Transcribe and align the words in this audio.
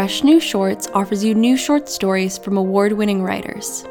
Fresh 0.00 0.24
New 0.24 0.40
Shorts 0.40 0.88
offers 0.94 1.22
you 1.22 1.34
new 1.34 1.58
short 1.58 1.86
stories 1.86 2.38
from 2.38 2.56
award 2.56 2.94
winning 2.94 3.22
writers. 3.22 3.84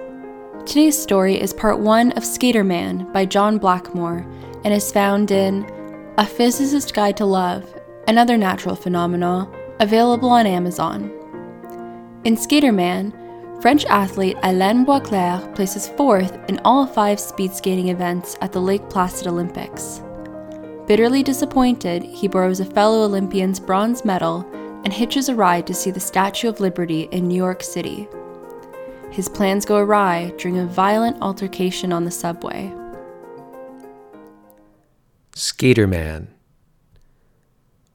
Today's 0.66 0.98
story 0.98 1.40
is 1.40 1.54
part 1.54 1.78
one 1.78 2.14
of 2.14 2.26
Skater 2.26 2.64
Man 2.64 3.08
by 3.14 3.26
John 3.26 3.60
Blackmore 3.60 4.26
and 4.64 4.74
is 4.74 4.92
found 4.92 5.30
in 5.30 5.72
A 6.18 6.26
Physicist's 6.26 6.92
Guide 6.92 7.16
to 7.18 7.26
Love 7.26 7.72
and 8.08 8.18
Other 8.18 8.38
Natural 8.38 8.76
Phenomena, 8.76 9.48
available 9.82 10.30
on 10.30 10.48
Amazon. 10.48 11.12
In 12.24 12.36
Skater 12.36 12.72
Man, 12.72 13.14
French 13.62 13.86
athlete 13.86 14.38
Alain 14.42 14.88
Boisclair 14.88 15.54
places 15.54 15.90
fourth 15.90 16.36
in 16.50 16.60
all 16.66 16.88
five 16.88 17.20
speed 17.20 17.54
skating 17.54 17.90
events 17.90 18.36
at 18.42 18.52
the 18.52 18.60
Lake 18.60 18.90
Placid 18.90 19.28
Olympics. 19.28 20.02
Bitterly 20.88 21.22
disappointed, 21.22 22.02
he 22.02 22.28
borrows 22.28 22.62
a 22.62 22.66
fellow 22.66 23.04
Olympian's 23.04 23.60
bronze 23.60 24.04
medal 24.04 24.44
and 24.84 24.94
hitches 24.94 25.30
a 25.30 25.36
ride 25.36 25.68
to 25.68 25.74
see 25.74 25.92
the 25.92 26.00
Statue 26.00 26.50
of 26.50 26.60
Liberty 26.60 27.04
in 27.12 27.28
New 27.28 27.36
York 27.36 27.64
City. 27.64 28.08
His 29.12 29.28
plans 29.28 29.66
go 29.66 29.78
awry 29.78 30.34
during 30.38 30.60
a 30.60 30.66
violent 30.66 31.22
altercation 31.22 31.92
on 31.92 32.06
the 32.06 32.12
subway. 32.12 32.74
Skater 35.36 35.88
Man. 35.88 36.34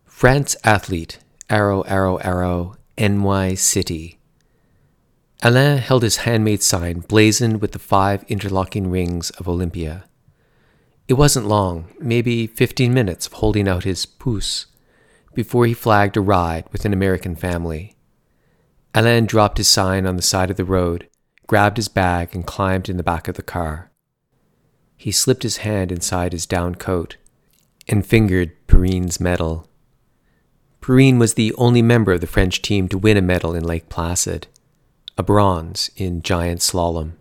France 0.05 0.57
athlete, 0.65 1.19
arrow, 1.51 1.83
arrow, 1.83 2.17
arrow, 2.17 2.77
NY 2.97 3.55
City. 3.55 4.19
Alain 5.43 5.79
held 5.79 6.03
his 6.03 6.19
handmade 6.19 6.63
sign 6.63 7.01
blazoned 7.01 7.61
with 7.61 7.73
the 7.73 7.79
five 7.79 8.25
interlocking 8.29 8.91
rings 8.91 9.31
of 9.31 9.47
Olympia. 9.47 10.05
It 11.07 11.15
wasn't 11.15 11.47
long, 11.47 11.91
maybe 12.01 12.47
15 12.47 12.95
minutes 12.95 13.27
of 13.27 13.35
holding 13.35 13.69
out 13.69 13.85
his 13.85 14.07
pouce, 14.07 14.67
before 15.35 15.67
he 15.67 15.75
flagged 15.75 16.17
a 16.17 16.21
ride 16.21 16.65
with 16.73 16.85
an 16.85 16.93
American 16.93 17.35
family. 17.35 17.97
Alain 18.95 19.27
dropped 19.27 19.59
his 19.59 19.69
sign 19.69 20.07
on 20.07 20.17
the 20.17 20.23
side 20.23 20.51
of 20.51 20.57
the 20.57 20.65
road, 20.65 21.09
grabbed 21.47 21.77
his 21.77 21.89
bag, 21.89 22.35
and 22.35 22.47
climbed 22.47 22.89
in 22.89 22.97
the 22.97 23.03
back 23.03 23.29
of 23.29 23.35
the 23.35 23.43
car. 23.43 23.91
He 24.97 25.11
slipped 25.11 25.43
his 25.43 25.59
hand 25.59 25.91
inside 25.91 26.33
his 26.33 26.47
down 26.47 26.77
coat 26.77 27.17
and 27.89 28.07
fingered 28.07 28.53
Perrine's 28.67 29.21
medal. 29.21 29.69
Perrine 30.81 31.19
was 31.19 31.35
the 31.35 31.53
only 31.55 31.83
member 31.83 32.13
of 32.13 32.21
the 32.21 32.27
French 32.27 32.63
team 32.63 32.89
to 32.89 32.99
win 32.99 33.17
a 33.17 33.23
medal 33.23 33.55
in 33.55 33.65
Lake 33.65 33.89
Placid, 33.89 34.47
a 35.19 35.23
bronze 35.23 35.91
in 35.97 36.23
giant 36.23 36.61
slalom. 36.61 37.13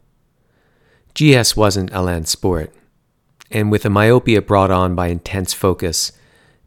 GS 1.16 1.56
wasn't 1.56 1.91
Alain's 1.94 2.30
sport 2.30 2.73
and 3.53 3.72
with 3.72 3.86
a 3.86 3.89
myopia 3.89 4.41
brought 4.41 4.72
on 4.72 4.95
by 4.95 5.08
intense 5.08 5.53
focus, 5.53 6.11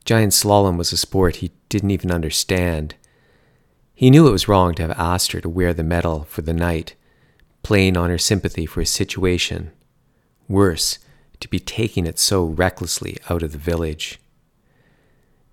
giant 0.07 0.33
slalom 0.33 0.79
was 0.79 0.93
a 0.93 0.97
sport 0.97 1.37
he 1.37 1.51
didn't 1.69 1.91
even 1.91 2.11
understand. 2.11 2.95
He 3.95 4.09
knew 4.09 4.29
it 4.29 4.33
was 4.33 4.49
wrong 4.49 4.75
to 4.77 4.83
have 4.83 4.99
asked 4.99 5.33
her 5.33 5.41
to 5.41 5.49
wear 5.49 5.75
the 5.75 5.83
medal 5.83 6.25
for 6.25 6.43
the 6.43 6.55
night, 6.55 6.95
playing 7.63 7.97
on 7.97 8.09
her 8.09 8.19
sympathy 8.19 8.65
for 8.65 8.81
his 8.81 8.91
situation. 8.91 9.73
Worse, 10.49 10.99
to 11.41 11.49
be 11.49 11.59
taking 11.59 12.07
it 12.07 12.19
so 12.19 12.45
recklessly 12.45 13.19
out 13.29 13.43
of 13.43 13.53
the 13.53 13.59
village. 13.59 14.21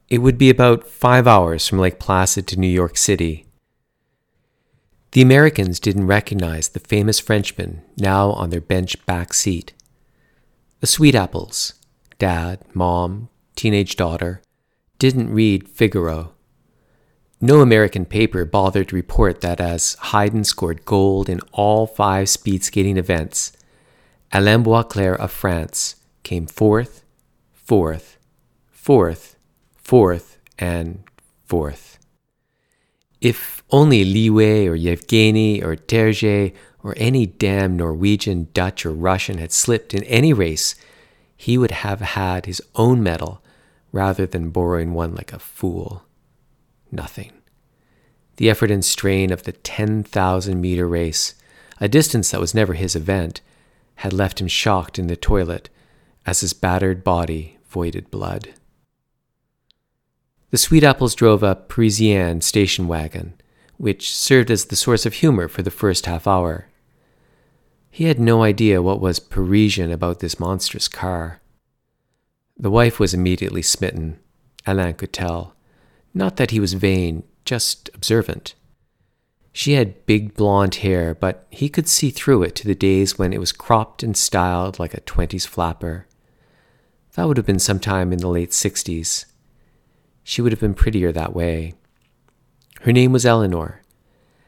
It 0.08 0.20
would 0.20 0.38
be 0.38 0.52
about 0.52 0.88
five 0.88 1.26
hours 1.26 1.68
from 1.68 1.80
Lake 1.80 2.00
Placid 2.00 2.48
to 2.48 2.60
New 2.60 2.68
York 2.68 2.96
City. 2.96 3.48
The 5.12 5.22
Americans 5.22 5.80
didn't 5.80 6.08
recognize 6.08 6.70
the 6.70 6.80
famous 6.80 7.20
Frenchman 7.20 7.82
now 7.98 8.32
on 8.32 8.52
their 8.52 8.62
bench 8.62 9.04
back 9.06 9.34
seat. 9.34 9.74
The 10.80 10.88
Sweet 10.88 11.16
Apples, 11.16 11.74
dad, 12.20 12.60
mom, 12.74 13.30
teenage 13.56 13.96
daughter, 13.96 14.42
didn't 15.00 15.34
read 15.34 15.68
Figaro. 15.68 16.34
No 17.42 17.60
American 17.60 18.06
paper 18.06 18.46
bothered 18.46 18.88
to 18.88 18.96
report 18.96 19.42
that 19.42 19.60
as 19.60 19.98
Heiden 19.98 20.46
scored 20.46 20.86
gold 20.86 21.28
in 21.28 21.42
all 21.52 21.86
five 21.86 22.30
speed 22.30 22.64
skating 22.64 22.96
events, 22.98 23.52
Alain 24.32 24.64
Boisclair 24.64 25.18
of 25.18 25.30
France 25.30 25.98
came 26.24 26.48
fourth, 26.48 27.04
fourth, 27.52 28.18
fourth, 28.72 29.36
fourth, 29.76 30.38
and 30.58 31.04
fourth. 31.46 32.00
If 33.20 33.62
only 33.70 34.06
Lieuwe 34.06 34.68
or 34.68 34.76
Yevgeny 34.76 35.62
or 35.62 35.76
Terje 35.76 36.54
or 36.82 36.94
any 36.98 37.26
damn 37.26 37.78
Norwegian, 37.78 38.48
Dutch, 38.54 38.86
or 38.86 38.92
Russian 38.92 39.38
had 39.38 39.52
slipped 39.52 39.94
in 39.94 40.04
any 40.04 40.34
race, 40.34 40.76
he 41.36 41.58
would 41.58 41.72
have 41.72 42.02
had 42.02 42.46
his 42.46 42.62
own 42.76 43.04
medal 43.04 43.43
rather 43.94 44.26
than 44.26 44.50
borrowing 44.50 44.94
one 44.94 45.16
like 45.16 45.32
a 45.32 45.40
fool. 45.40 46.04
Nothing. 46.92 47.32
The 48.36 48.50
effort 48.50 48.72
and 48.72 48.84
strain 48.84 49.32
of 49.32 49.44
the 49.44 49.54
10,000 49.54 50.60
meter 50.60 50.88
race, 50.88 51.36
a 51.80 51.88
distance 51.88 52.32
that 52.32 52.42
was 52.42 52.54
never 52.56 52.74
his 52.74 52.96
event, 52.96 53.40
had 53.96 54.12
left 54.12 54.42
him 54.42 54.48
shocked 54.48 55.00
in 55.00 55.08
the 55.08 55.16
toilet 55.16 55.70
as 56.26 56.42
his 56.42 56.54
battered 56.54 57.04
body 57.04 57.60
voided 57.70 58.10
blood. 58.10 58.50
The 60.50 60.58
Sweet 60.58 60.84
Apples 60.84 61.16
drove 61.16 61.44
a 61.44 61.56
Parisienne 61.56 62.42
station 62.42 62.88
wagon, 62.88 63.36
which 63.78 64.16
served 64.16 64.50
as 64.50 64.66
the 64.66 64.76
source 64.76 65.06
of 65.06 65.16
humor 65.16 65.48
for 65.48 65.62
the 65.62 65.72
first 65.72 66.06
half 66.06 66.28
hour. 66.28 66.68
He 67.92 68.06
had 68.06 68.20
no 68.20 68.42
idea 68.42 68.82
what 68.82 69.00
was 69.00 69.20
Parisian 69.20 69.92
about 69.92 70.20
this 70.20 70.40
monstrous 70.40 70.88
car. 70.88 71.42
The 72.58 72.72
wife 72.72 73.00
was 73.00 73.14
immediately 73.14 73.62
smitten, 73.62 74.20
Alain 74.66 74.94
could 74.94 75.12
tell. 75.12 75.56
Not 76.14 76.38
that 76.38 76.52
he 76.52 76.60
was 76.60 76.74
vain, 76.74 77.24
just 77.46 77.90
observant. 77.94 78.56
She 79.52 79.74
had 79.74 80.06
big 80.06 80.34
blonde 80.34 80.76
hair, 80.76 81.14
but 81.14 81.46
he 81.50 81.70
could 81.70 81.88
see 81.88 82.10
through 82.10 82.44
it 82.44 82.56
to 82.56 82.68
the 82.68 82.76
days 82.76 83.20
when 83.20 83.34
it 83.34 83.40
was 83.40 83.52
cropped 83.52 84.02
and 84.02 84.18
styled 84.18 84.80
like 84.80 84.94
a 84.94 85.02
twenties 85.02 85.46
flapper. 85.46 86.08
That 87.16 87.28
would 87.28 87.38
have 87.38 87.46
been 87.46 87.60
sometime 87.60 88.12
in 88.12 88.20
the 88.20 88.28
late 88.28 88.54
sixties. 88.54 89.26
She 90.24 90.42
would 90.42 90.52
have 90.52 90.62
been 90.62 90.74
prettier 90.74 91.12
that 91.12 91.36
way. 91.36 91.74
Her 92.82 92.92
name 92.92 93.12
was 93.12 93.26
Eleanor. 93.26 93.82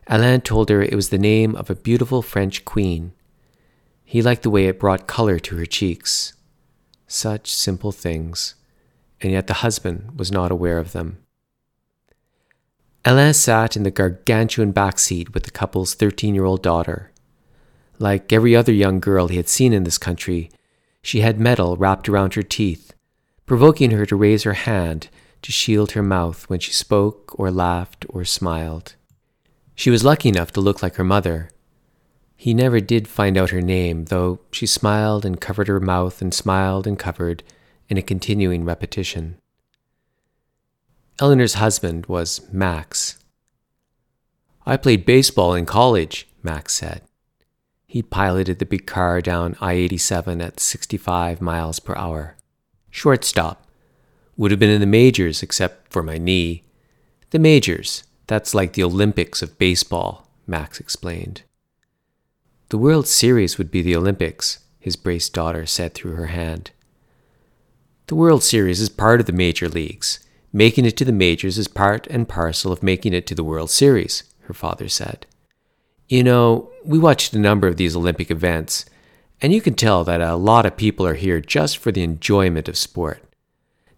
Alain 0.07 0.41
told 0.41 0.69
her 0.69 0.81
it 0.81 0.95
was 0.95 1.09
the 1.09 1.17
name 1.17 1.55
of 1.55 1.69
a 1.69 1.75
beautiful 1.75 2.21
French 2.21 2.65
queen. 2.65 3.13
He 4.03 4.21
liked 4.21 4.43
the 4.43 4.49
way 4.49 4.65
it 4.65 4.79
brought 4.79 5.07
color 5.07 5.39
to 5.39 5.57
her 5.57 5.65
cheeks. 5.65 6.33
Such 7.07 7.53
simple 7.53 7.91
things, 7.91 8.55
and 9.21 9.31
yet 9.31 9.47
the 9.47 9.55
husband 9.55 10.17
was 10.17 10.31
not 10.31 10.51
aware 10.51 10.79
of 10.79 10.91
them. 10.91 11.19
Alain 13.03 13.33
sat 13.33 13.77
in 13.77 13.83
the 13.83 13.91
gargantuan 13.91 14.71
back 14.71 14.97
seat 14.97 15.33
with 15.33 15.43
the 15.43 15.51
couple's 15.51 15.93
13 15.93 16.33
year 16.33 16.45
old 16.45 16.63
daughter. 16.63 17.11
Like 17.99 18.33
every 18.33 18.55
other 18.55 18.73
young 18.73 18.99
girl 18.99 19.27
he 19.27 19.37
had 19.37 19.47
seen 19.47 19.73
in 19.73 19.83
this 19.83 19.99
country, 19.99 20.49
she 21.03 21.21
had 21.21 21.39
metal 21.39 21.77
wrapped 21.77 22.09
around 22.09 22.33
her 22.33 22.41
teeth, 22.41 22.93
provoking 23.45 23.91
her 23.91 24.07
to 24.07 24.15
raise 24.15 24.41
her 24.41 24.53
hand 24.53 25.09
to 25.43 25.51
shield 25.51 25.91
her 25.91 26.01
mouth 26.01 26.49
when 26.49 26.59
she 26.59 26.71
spoke 26.71 27.37
or 27.37 27.51
laughed 27.51 28.05
or 28.09 28.25
smiled. 28.25 28.95
She 29.75 29.91
was 29.91 30.03
lucky 30.03 30.29
enough 30.29 30.51
to 30.53 30.61
look 30.61 30.81
like 30.81 30.95
her 30.95 31.03
mother, 31.03 31.51
he 32.35 32.53
never 32.53 32.79
did 32.79 33.07
find 33.07 33.37
out 33.37 33.49
her 33.51 33.61
name, 33.61 34.05
though 34.05 34.39
she 34.51 34.65
smiled 34.65 35.25
and 35.25 35.39
covered 35.39 35.67
her 35.67 35.79
mouth 35.79 36.21
and 36.21 36.33
smiled 36.33 36.85
and 36.85 36.99
covered 36.99 37.43
in 37.89 37.97
a 37.97 38.01
continuing 38.01 38.65
repetition. 38.65 39.37
Eleanor's 41.19 41.53
husband 41.55 42.05
was 42.07 42.41
Max. 42.51 43.17
I 44.65 44.77
played 44.77 45.05
baseball 45.05 45.53
in 45.53 45.65
college, 45.65 46.27
Max 46.43 46.73
said. 46.73 47.01
He 47.87 48.01
piloted 48.01 48.59
the 48.59 48.65
big 48.65 48.85
car 48.85 49.21
down 49.21 49.55
I 49.61 49.73
87 49.73 50.41
at 50.41 50.59
65 50.59 51.39
miles 51.39 51.79
per 51.79 51.95
hour. 51.95 52.35
Shortstop. 52.89 53.65
Would 54.35 54.51
have 54.51 54.59
been 54.59 54.69
in 54.69 54.81
the 54.81 54.87
majors 54.87 55.41
except 55.41 55.93
for 55.93 56.03
my 56.03 56.17
knee. 56.17 56.63
The 57.29 57.39
majors, 57.39 58.03
that's 58.27 58.53
like 58.53 58.73
the 58.73 58.83
Olympics 58.83 59.41
of 59.41 59.57
baseball, 59.57 60.29
Max 60.45 60.81
explained. 60.81 61.43
The 62.75 62.79
World 62.79 63.07
Series 63.07 63.57
would 63.57 63.71
be 63.71 63.81
the 63.81 63.95
Olympics, 63.95 64.59
his 64.81 64.97
braced 64.97 65.31
daughter 65.31 65.65
said 65.65 65.93
through 65.93 66.15
her 66.15 66.25
hand. 66.25 66.71
The 68.07 68.15
World 68.15 68.43
Series 68.43 68.81
is 68.81 68.89
part 68.89 69.21
of 69.21 69.27
the 69.27 69.31
major 69.31 69.69
leagues. 69.69 70.19
Making 70.51 70.83
it 70.83 70.97
to 70.97 71.05
the 71.05 71.13
majors 71.13 71.57
is 71.57 71.69
part 71.69 72.05
and 72.07 72.27
parcel 72.27 72.73
of 72.73 72.83
making 72.83 73.13
it 73.13 73.25
to 73.27 73.33
the 73.33 73.45
World 73.45 73.69
Series, 73.69 74.25
her 74.41 74.53
father 74.53 74.89
said. 74.89 75.25
You 76.09 76.21
know, 76.21 76.69
we 76.83 76.99
watched 76.99 77.33
a 77.33 77.39
number 77.39 77.69
of 77.69 77.77
these 77.77 77.95
Olympic 77.95 78.29
events, 78.29 78.83
and 79.41 79.53
you 79.53 79.61
can 79.61 79.75
tell 79.75 80.03
that 80.03 80.19
a 80.19 80.35
lot 80.35 80.65
of 80.65 80.75
people 80.75 81.07
are 81.07 81.13
here 81.13 81.39
just 81.39 81.77
for 81.77 81.93
the 81.93 82.03
enjoyment 82.03 82.67
of 82.67 82.75
sport. 82.75 83.23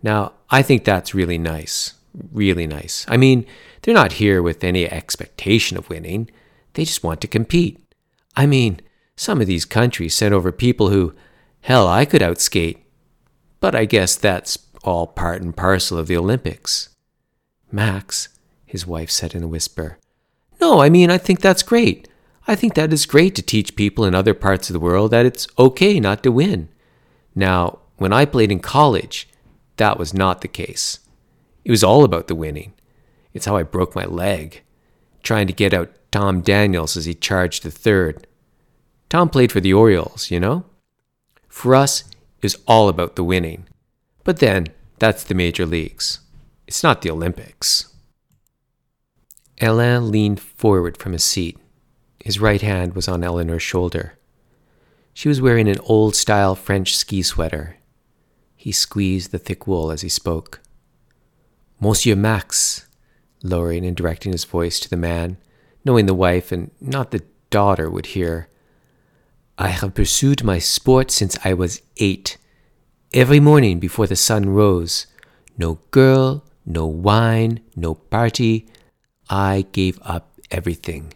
Now, 0.03 0.33
I 0.51 0.61
think 0.61 0.83
that's 0.83 1.15
really 1.15 1.39
nice. 1.39 1.95
Really 2.31 2.67
nice. 2.67 3.07
I 3.09 3.17
mean, 3.17 3.47
they're 3.81 3.95
not 3.95 4.21
here 4.21 4.43
with 4.43 4.63
any 4.63 4.87
expectation 4.87 5.77
of 5.77 5.89
winning, 5.89 6.29
they 6.75 6.85
just 6.85 7.03
want 7.03 7.21
to 7.21 7.27
compete. 7.27 7.83
I 8.37 8.45
mean, 8.45 8.79
some 9.15 9.41
of 9.41 9.47
these 9.47 9.65
countries 9.65 10.13
sent 10.13 10.33
over 10.33 10.51
people 10.51 10.89
who, 10.89 11.15
hell, 11.61 11.87
I 11.87 12.05
could 12.05 12.21
outskate. 12.21 12.77
But 13.59 13.73
I 13.73 13.85
guess 13.85 14.15
that's 14.15 14.59
all 14.83 15.07
part 15.07 15.41
and 15.41 15.57
parcel 15.57 15.97
of 15.97 16.05
the 16.05 16.15
Olympics. 16.15 16.89
Max, 17.71 18.29
his 18.63 18.85
wife 18.85 19.09
said 19.09 19.33
in 19.33 19.41
a 19.41 19.47
whisper, 19.47 19.97
No, 20.61 20.79
I 20.79 20.89
mean, 20.89 21.09
I 21.09 21.17
think 21.17 21.41
that's 21.41 21.63
great. 21.63 22.07
I 22.47 22.55
think 22.55 22.75
that 22.75 22.93
is 22.93 23.07
great 23.07 23.33
to 23.35 23.41
teach 23.41 23.75
people 23.75 24.05
in 24.05 24.13
other 24.13 24.35
parts 24.35 24.69
of 24.69 24.73
the 24.73 24.79
world 24.79 25.11
that 25.11 25.25
it's 25.25 25.47
okay 25.57 25.99
not 25.99 26.21
to 26.21 26.31
win. 26.31 26.69
Now, 27.33 27.79
when 27.97 28.13
I 28.13 28.25
played 28.25 28.51
in 28.51 28.59
college, 28.59 29.27
that 29.77 29.97
was 29.97 30.13
not 30.13 30.41
the 30.41 30.47
case. 30.47 30.99
It 31.65 31.71
was 31.71 31.83
all 31.83 32.03
about 32.03 32.27
the 32.27 32.35
winning. 32.35 32.73
It's 33.33 33.47
how 33.47 33.57
I 33.57 33.63
broke 33.63 33.95
my 33.95 34.05
leg, 34.05 34.61
trying 35.23 35.47
to 35.47 35.53
get 35.53 35.73
out 35.73 35.91
Tom 36.17 36.41
Daniels 36.41 36.97
as 36.97 37.05
he 37.05 37.13
charged 37.13 37.61
the 37.61 37.69
third. 37.69 38.25
Tom 39.07 39.29
played 39.29 39.51
for 39.51 39.59
the 39.59 39.71
Orioles, 39.71 40.31
you 40.31 40.39
know? 40.39 40.65
For 41.47 41.75
us, 41.75 42.05
was 42.41 42.57
all 42.65 42.89
about 42.89 43.15
the 43.15 43.23
winning. 43.23 43.67
But 44.23 44.39
then, 44.39 44.65
that's 44.97 45.23
the 45.23 45.35
major 45.35 45.63
leagues. 45.63 46.21
It's 46.65 46.81
not 46.81 47.03
the 47.03 47.11
Olympics. 47.11 47.93
Alain 49.61 50.09
leaned 50.09 50.39
forward 50.39 50.97
from 50.97 51.13
his 51.13 51.23
seat. 51.23 51.59
His 52.25 52.39
right 52.39 52.63
hand 52.63 52.95
was 52.95 53.07
on 53.07 53.23
Eleanor's 53.23 53.61
shoulder. 53.61 54.17
She 55.13 55.29
was 55.29 55.39
wearing 55.39 55.69
an 55.69 55.79
old 55.81 56.15
style 56.15 56.55
French 56.55 56.97
ski 56.97 57.21
sweater. 57.21 57.77
He 58.55 58.71
squeezed 58.71 59.29
the 59.29 59.37
thick 59.37 59.67
wool 59.67 59.91
as 59.91 60.01
he 60.01 60.09
spoke. 60.09 60.61
Monsieur 61.79 62.15
Max, 62.15 62.87
lowering 63.43 63.85
and 63.85 63.95
directing 63.95 64.31
his 64.31 64.45
voice 64.45 64.79
to 64.79 64.89
the 64.89 64.97
man, 64.97 65.37
knowing 65.87 66.05
the 66.05 66.13
wife 66.13 66.51
and 66.51 66.69
not 66.81 67.09
the 67.11 67.23
daughter 67.49 67.89
would 67.89 68.07
hear. 68.07 68.49
I 69.57 69.69
have 69.69 69.95
pursued 69.95 70.43
my 70.43 70.59
sport 70.59 71.09
since 71.09 71.35
I 71.43 71.53
was 71.53 71.81
eight. 71.95 72.37
Every 73.13 73.39
morning 73.39 73.79
before 73.79 74.05
the 74.05 74.17
sun 74.17 74.49
rose. 74.49 75.07
No 75.57 75.79
girl, 75.89 76.43
no 76.65 76.85
wine, 76.85 77.61
no 77.75 77.95
party. 77.95 78.67
I 79.29 79.65
gave 79.71 79.97
up 80.03 80.33
everything. 80.51 81.13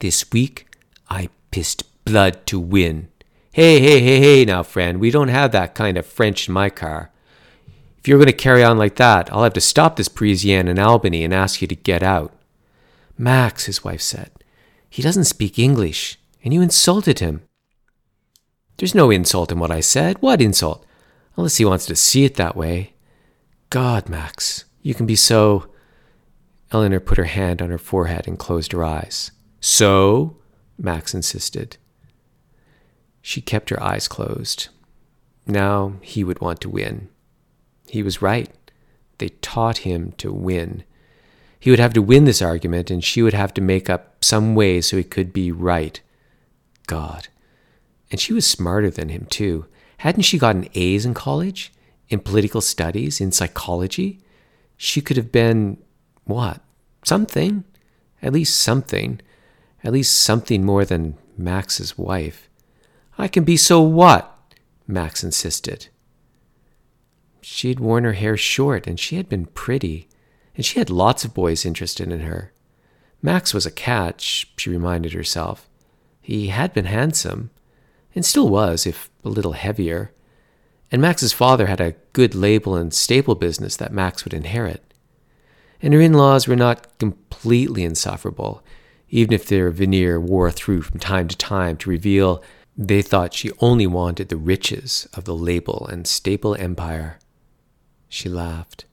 This 0.00 0.30
week, 0.30 0.66
I 1.10 1.30
pissed 1.50 1.82
blood 2.04 2.46
to 2.46 2.60
win. 2.60 3.08
Hey, 3.50 3.80
hey, 3.80 4.00
hey, 4.00 4.20
hey, 4.20 4.44
now, 4.44 4.62
friend, 4.62 5.00
we 5.00 5.10
don't 5.10 5.28
have 5.28 5.50
that 5.52 5.74
kind 5.74 5.96
of 5.96 6.06
French 6.06 6.46
in 6.46 6.54
my 6.54 6.68
car. 6.70 7.10
If 7.98 8.06
you're 8.06 8.18
going 8.18 8.26
to 8.26 8.44
carry 8.44 8.62
on 8.62 8.78
like 8.78 8.96
that, 8.96 9.32
I'll 9.32 9.42
have 9.42 9.54
to 9.54 9.60
stop 9.60 9.96
this 9.96 10.08
Parisienne 10.08 10.68
in 10.68 10.78
Albany 10.78 11.24
and 11.24 11.34
ask 11.34 11.60
you 11.60 11.66
to 11.68 11.74
get 11.74 12.02
out. 12.02 12.37
Max, 13.18 13.66
his 13.66 13.82
wife 13.82 14.00
said, 14.00 14.30
he 14.88 15.02
doesn't 15.02 15.24
speak 15.24 15.58
English, 15.58 16.18
and 16.42 16.54
you 16.54 16.62
insulted 16.62 17.18
him. 17.18 17.42
There's 18.78 18.94
no 18.94 19.10
insult 19.10 19.52
in 19.52 19.58
what 19.58 19.70
I 19.70 19.80
said. 19.80 20.22
What 20.22 20.40
insult? 20.40 20.86
Unless 21.36 21.56
he 21.56 21.64
wants 21.64 21.84
to 21.86 21.96
see 21.96 22.24
it 22.24 22.36
that 22.36 22.56
way. 22.56 22.94
God, 23.70 24.08
Max, 24.08 24.64
you 24.82 24.94
can 24.94 25.04
be 25.04 25.16
so. 25.16 25.68
Eleanor 26.72 27.00
put 27.00 27.18
her 27.18 27.24
hand 27.24 27.60
on 27.60 27.70
her 27.70 27.78
forehead 27.78 28.26
and 28.26 28.38
closed 28.38 28.72
her 28.72 28.84
eyes. 28.84 29.32
So? 29.60 30.36
Max 30.78 31.12
insisted. 31.12 31.76
She 33.20 33.40
kept 33.40 33.70
her 33.70 33.82
eyes 33.82 34.06
closed. 34.06 34.68
Now 35.46 35.94
he 36.00 36.22
would 36.22 36.40
want 36.40 36.60
to 36.60 36.70
win. 36.70 37.08
He 37.88 38.02
was 38.02 38.22
right. 38.22 38.48
They 39.18 39.30
taught 39.30 39.78
him 39.78 40.12
to 40.18 40.32
win. 40.32 40.84
He 41.60 41.70
would 41.70 41.80
have 41.80 41.92
to 41.94 42.02
win 42.02 42.24
this 42.24 42.42
argument, 42.42 42.90
and 42.90 43.02
she 43.02 43.22
would 43.22 43.34
have 43.34 43.52
to 43.54 43.60
make 43.60 43.90
up 43.90 44.24
some 44.24 44.54
way 44.54 44.80
so 44.80 44.96
he 44.96 45.04
could 45.04 45.32
be 45.32 45.50
right. 45.50 46.00
God. 46.86 47.28
And 48.10 48.20
she 48.20 48.32
was 48.32 48.46
smarter 48.46 48.90
than 48.90 49.08
him, 49.08 49.26
too. 49.28 49.66
Hadn't 49.98 50.22
she 50.22 50.38
gotten 50.38 50.68
A's 50.74 51.04
in 51.04 51.14
college? 51.14 51.72
In 52.08 52.20
political 52.20 52.60
studies? 52.60 53.20
In 53.20 53.32
psychology? 53.32 54.20
She 54.76 55.00
could 55.00 55.16
have 55.16 55.32
been, 55.32 55.78
what? 56.24 56.60
Something. 57.04 57.64
At 58.22 58.32
least 58.32 58.58
something. 58.58 59.20
At 59.82 59.92
least 59.92 60.16
something 60.22 60.64
more 60.64 60.84
than 60.84 61.16
Max's 61.36 61.98
wife. 61.98 62.48
I 63.18 63.26
can 63.26 63.44
be 63.44 63.56
so 63.56 63.80
what? 63.80 64.54
Max 64.86 65.24
insisted. 65.24 65.88
She 67.40 67.68
had 67.68 67.80
worn 67.80 68.04
her 68.04 68.12
hair 68.12 68.36
short, 68.36 68.86
and 68.86 68.98
she 68.98 69.16
had 69.16 69.28
been 69.28 69.46
pretty 69.46 70.08
and 70.58 70.66
she 70.66 70.80
had 70.80 70.90
lots 70.90 71.24
of 71.24 71.32
boys 71.32 71.64
interested 71.64 72.10
in 72.10 72.18
her. 72.18 72.52
Max 73.22 73.54
was 73.54 73.64
a 73.64 73.70
catch, 73.70 74.52
she 74.56 74.68
reminded 74.68 75.12
herself. 75.12 75.68
He 76.20 76.48
had 76.48 76.74
been 76.74 76.86
handsome, 76.86 77.50
and 78.12 78.24
still 78.24 78.48
was, 78.48 78.84
if 78.84 79.08
a 79.24 79.28
little 79.28 79.52
heavier. 79.52 80.10
And 80.90 81.00
Max's 81.00 81.32
father 81.32 81.66
had 81.66 81.80
a 81.80 81.94
good 82.12 82.34
label 82.34 82.74
and 82.74 82.92
staple 82.92 83.36
business 83.36 83.76
that 83.76 83.92
Max 83.92 84.24
would 84.24 84.34
inherit. 84.34 84.82
And 85.80 85.94
her 85.94 86.00
in 86.00 86.14
laws 86.14 86.48
were 86.48 86.56
not 86.56 86.98
completely 86.98 87.84
insufferable, 87.84 88.60
even 89.10 89.32
if 89.32 89.46
their 89.46 89.70
veneer 89.70 90.18
wore 90.18 90.50
through 90.50 90.82
from 90.82 90.98
time 90.98 91.28
to 91.28 91.36
time 91.36 91.76
to 91.76 91.90
reveal 91.90 92.42
they 92.76 93.00
thought 93.00 93.32
she 93.32 93.52
only 93.60 93.86
wanted 93.86 94.28
the 94.28 94.36
riches 94.36 95.06
of 95.14 95.22
the 95.22 95.36
label 95.36 95.86
and 95.86 96.04
staple 96.04 96.56
empire. 96.56 97.20
She 98.08 98.28
laughed. 98.28 98.86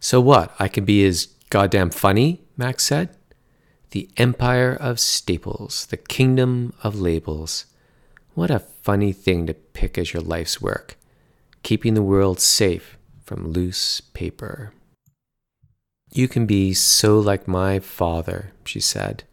So 0.00 0.20
what? 0.20 0.54
I 0.58 0.68
can 0.68 0.84
be 0.84 1.04
as 1.04 1.26
goddamn 1.50 1.90
funny, 1.90 2.40
Max 2.56 2.84
said. 2.84 3.10
The 3.90 4.08
empire 4.16 4.72
of 4.72 4.98
staples, 4.98 5.86
the 5.86 5.96
kingdom 5.96 6.72
of 6.82 6.98
labels. 6.98 7.66
What 8.34 8.50
a 8.50 8.60
funny 8.60 9.12
thing 9.12 9.46
to 9.46 9.54
pick 9.54 9.98
as 9.98 10.12
your 10.12 10.22
life's 10.22 10.62
work, 10.62 10.96
keeping 11.62 11.94
the 11.94 12.02
world 12.02 12.40
safe 12.40 12.96
from 13.22 13.52
loose 13.52 14.00
paper. 14.00 14.72
You 16.12 16.28
can 16.28 16.46
be 16.46 16.72
so 16.72 17.18
like 17.18 17.46
my 17.46 17.78
father, 17.78 18.52
she 18.64 18.80
said, 18.80 19.24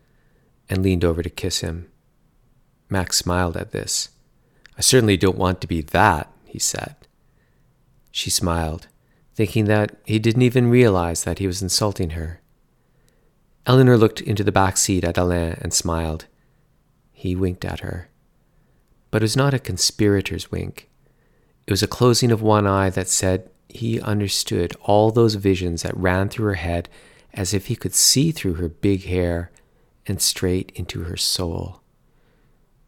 and 0.69 0.83
leaned 0.83 1.05
over 1.05 1.23
to 1.23 1.29
kiss 1.29 1.61
him. 1.61 1.89
Max 2.89 3.17
smiled 3.17 3.55
at 3.55 3.71
this. 3.71 4.09
I 4.77 4.81
certainly 4.81 5.17
don't 5.17 5.37
want 5.37 5.61
to 5.61 5.67
be 5.67 5.81
that, 5.81 6.31
he 6.45 6.59
said. 6.59 6.95
She 8.11 8.29
smiled 8.29 8.87
thinking 9.37 9.65
that 9.65 9.95
he 10.03 10.17
didn't 10.17 10.41
even 10.41 10.67
realize 10.67 11.23
that 11.23 11.37
he 11.37 11.45
was 11.45 11.61
insulting 11.61 12.09
her. 12.11 12.41
Eleanor 13.67 13.95
looked 13.95 14.19
into 14.19 14.43
the 14.43 14.51
back 14.51 14.75
seat 14.77 15.03
at 15.03 15.15
Alain 15.15 15.55
and 15.61 15.71
smiled. 15.71 16.25
He 17.11 17.35
winked 17.35 17.63
at 17.63 17.81
her. 17.81 18.09
But 19.11 19.21
it 19.21 19.25
was 19.25 19.37
not 19.37 19.53
a 19.53 19.59
conspirator's 19.59 20.49
wink. 20.49 20.89
It 21.67 21.71
was 21.71 21.83
a 21.83 21.87
closing 21.87 22.31
of 22.31 22.41
one 22.41 22.65
eye 22.65 22.89
that 22.89 23.09
said 23.09 23.51
he 23.69 24.01
understood 24.01 24.75
all 24.81 25.11
those 25.11 25.35
visions 25.35 25.83
that 25.83 25.95
ran 25.95 26.29
through 26.29 26.47
her 26.47 26.53
head 26.55 26.89
as 27.31 27.53
if 27.53 27.67
he 27.67 27.75
could 27.75 27.93
see 27.93 28.31
through 28.31 28.55
her 28.55 28.67
big 28.67 29.03
hair 29.03 29.51
and 30.07 30.19
straight 30.19 30.71
into 30.73 31.03
her 31.03 31.17
soul. 31.17 31.83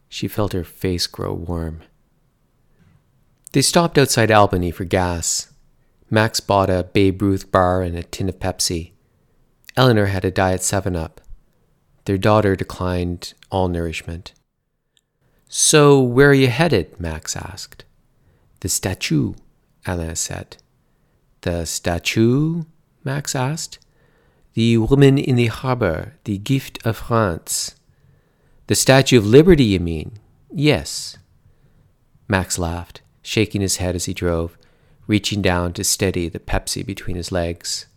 She 0.08 0.28
felt 0.28 0.54
her 0.54 0.64
face 0.64 1.06
grow 1.06 1.36
warm. 1.36 1.82
They 3.52 3.62
stopped 3.62 4.00
outside 4.00 4.32
Albany 4.32 4.72
for 4.72 4.86
gas. 4.86 5.49
Max 6.10 6.40
bought 6.40 6.70
a 6.70 6.84
Babe 6.92 7.22
Ruth 7.22 7.52
bar 7.52 7.82
and 7.82 7.96
a 7.96 8.04
tin 8.04 8.30
of 8.30 8.40
Pepsi. 8.40 8.92
Eleanor 9.78 10.08
had 10.08 10.26
a 10.26 10.32
Diet 10.32 10.64
7 10.64 10.96
Up. 10.96 11.22
Their 12.06 12.18
daughter 12.18 12.56
declined 12.56 13.34
all 13.52 13.68
nourishment. 13.68 14.34
So, 15.48 16.02
where 16.02 16.32
are 16.32 16.34
you 16.34 16.48
headed? 16.48 17.00
Max 17.00 17.36
asked. 17.36 17.86
The 18.62 18.70
statue, 18.70 19.36
Alain 19.86 20.16
said. 20.16 20.58
The 21.42 21.66
statue? 21.66 22.64
Max 23.04 23.36
asked. 23.36 23.80
The 24.54 24.78
woman 24.78 25.18
in 25.18 25.36
the 25.36 25.48
harbor, 25.48 26.16
the 26.24 26.38
gift 26.38 26.86
of 26.86 26.98
France. 26.98 27.76
The 28.68 28.76
Statue 28.76 29.18
of 29.18 29.26
Liberty, 29.26 29.64
you 29.64 29.80
mean? 29.80 30.20
Yes. 30.52 31.18
Max 32.28 32.60
laughed, 32.60 33.02
shaking 33.24 33.62
his 33.62 33.78
head 33.78 33.96
as 33.96 34.06
he 34.06 34.14
drove 34.14 34.59
reaching 35.10 35.42
down 35.42 35.74
to 35.74 35.84
steady 35.84 36.30
the 36.30 36.40
Pepsi 36.40 36.86
between 36.86 37.16
his 37.16 37.32
legs. 37.32 37.88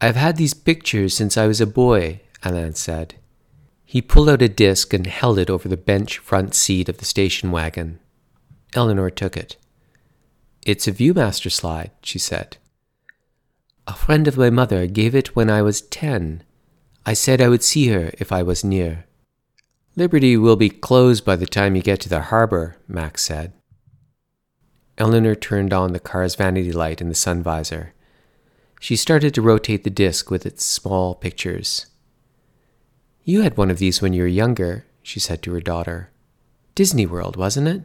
I've 0.00 0.16
had 0.16 0.38
these 0.38 0.54
pictures 0.54 1.14
since 1.14 1.36
I 1.36 1.46
was 1.46 1.60
a 1.60 1.66
boy, 1.66 2.22
Alain 2.42 2.74
said. 2.74 3.16
He 3.84 4.00
pulled 4.00 4.30
out 4.30 4.40
a 4.40 4.48
disc 4.48 4.94
and 4.94 5.06
held 5.06 5.38
it 5.38 5.50
over 5.50 5.68
the 5.68 5.76
bench 5.76 6.16
front 6.16 6.54
seat 6.54 6.88
of 6.88 6.96
the 6.96 7.04
station 7.04 7.50
wagon. 7.50 8.00
Eleanor 8.74 9.10
took 9.10 9.36
it. 9.36 9.58
It's 10.64 10.88
a 10.88 10.92
Viewmaster 10.92 11.52
slide, 11.52 11.90
she 12.02 12.18
said. 12.18 12.56
A 13.86 13.92
friend 13.92 14.26
of 14.26 14.38
my 14.38 14.48
mother 14.48 14.86
gave 14.86 15.14
it 15.14 15.36
when 15.36 15.50
I 15.50 15.60
was 15.60 15.82
ten. 15.82 16.42
I 17.04 17.12
said 17.12 17.42
I 17.42 17.50
would 17.50 17.62
see 17.62 17.88
her 17.88 18.12
if 18.18 18.32
I 18.32 18.42
was 18.42 18.64
near. 18.64 19.04
Liberty 19.94 20.38
will 20.38 20.56
be 20.56 20.70
closed 20.70 21.22
by 21.22 21.36
the 21.36 21.46
time 21.46 21.76
you 21.76 21.82
get 21.82 22.00
to 22.00 22.08
the 22.08 22.22
harbor, 22.22 22.78
Max 22.88 23.22
said. 23.24 23.52
Eleanor 24.98 25.34
turned 25.34 25.72
on 25.72 25.92
the 25.92 26.00
car's 26.00 26.34
vanity 26.34 26.72
light 26.72 27.00
in 27.00 27.08
the 27.08 27.14
sun 27.14 27.42
visor. 27.42 27.94
She 28.80 28.96
started 28.96 29.32
to 29.34 29.42
rotate 29.42 29.84
the 29.84 29.90
disc 29.90 30.30
with 30.30 30.44
its 30.44 30.64
small 30.64 31.14
pictures. 31.14 31.86
You 33.24 33.42
had 33.42 33.56
one 33.56 33.70
of 33.70 33.78
these 33.78 34.02
when 34.02 34.12
you 34.12 34.22
were 34.22 34.28
younger, 34.28 34.86
she 35.02 35.20
said 35.20 35.42
to 35.42 35.52
her 35.52 35.60
daughter. 35.60 36.10
Disney 36.74 37.06
World, 37.06 37.36
wasn't 37.36 37.68
it? 37.68 37.82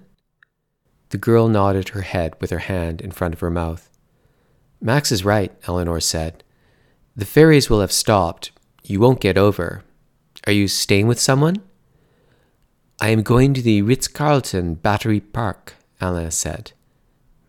The 1.10 1.18
girl 1.18 1.48
nodded 1.48 1.90
her 1.90 2.02
head 2.02 2.36
with 2.42 2.50
her 2.50 2.60
hand 2.60 3.02
in 3.02 3.12
front 3.12 3.34
of 3.34 3.40
her 3.40 3.50
mouth. 3.50 3.90
Max 4.82 5.12
is 5.12 5.24
right, 5.24 5.52
Eleanor 5.68 6.00
said. 6.00 6.44
The 7.16 7.26
ferries 7.26 7.70
will 7.70 7.82
have 7.82 7.92
stopped. 7.92 8.52
you 8.84 9.00
won't 9.00 9.20
get 9.20 9.38
over. 9.38 9.84
Are 10.46 10.54
you 10.54 10.68
staying 10.68 11.08
with 11.08 11.20
someone? 11.20 11.62
I 13.00 13.10
am 13.10 13.22
going 13.22 13.54
to 13.54 13.62
the 13.62 13.82
Ritz 13.82 14.08
Carlton 14.08 14.76
Battery 14.76 15.20
Park, 15.20 15.76
Alain 16.00 16.32
said. 16.32 16.72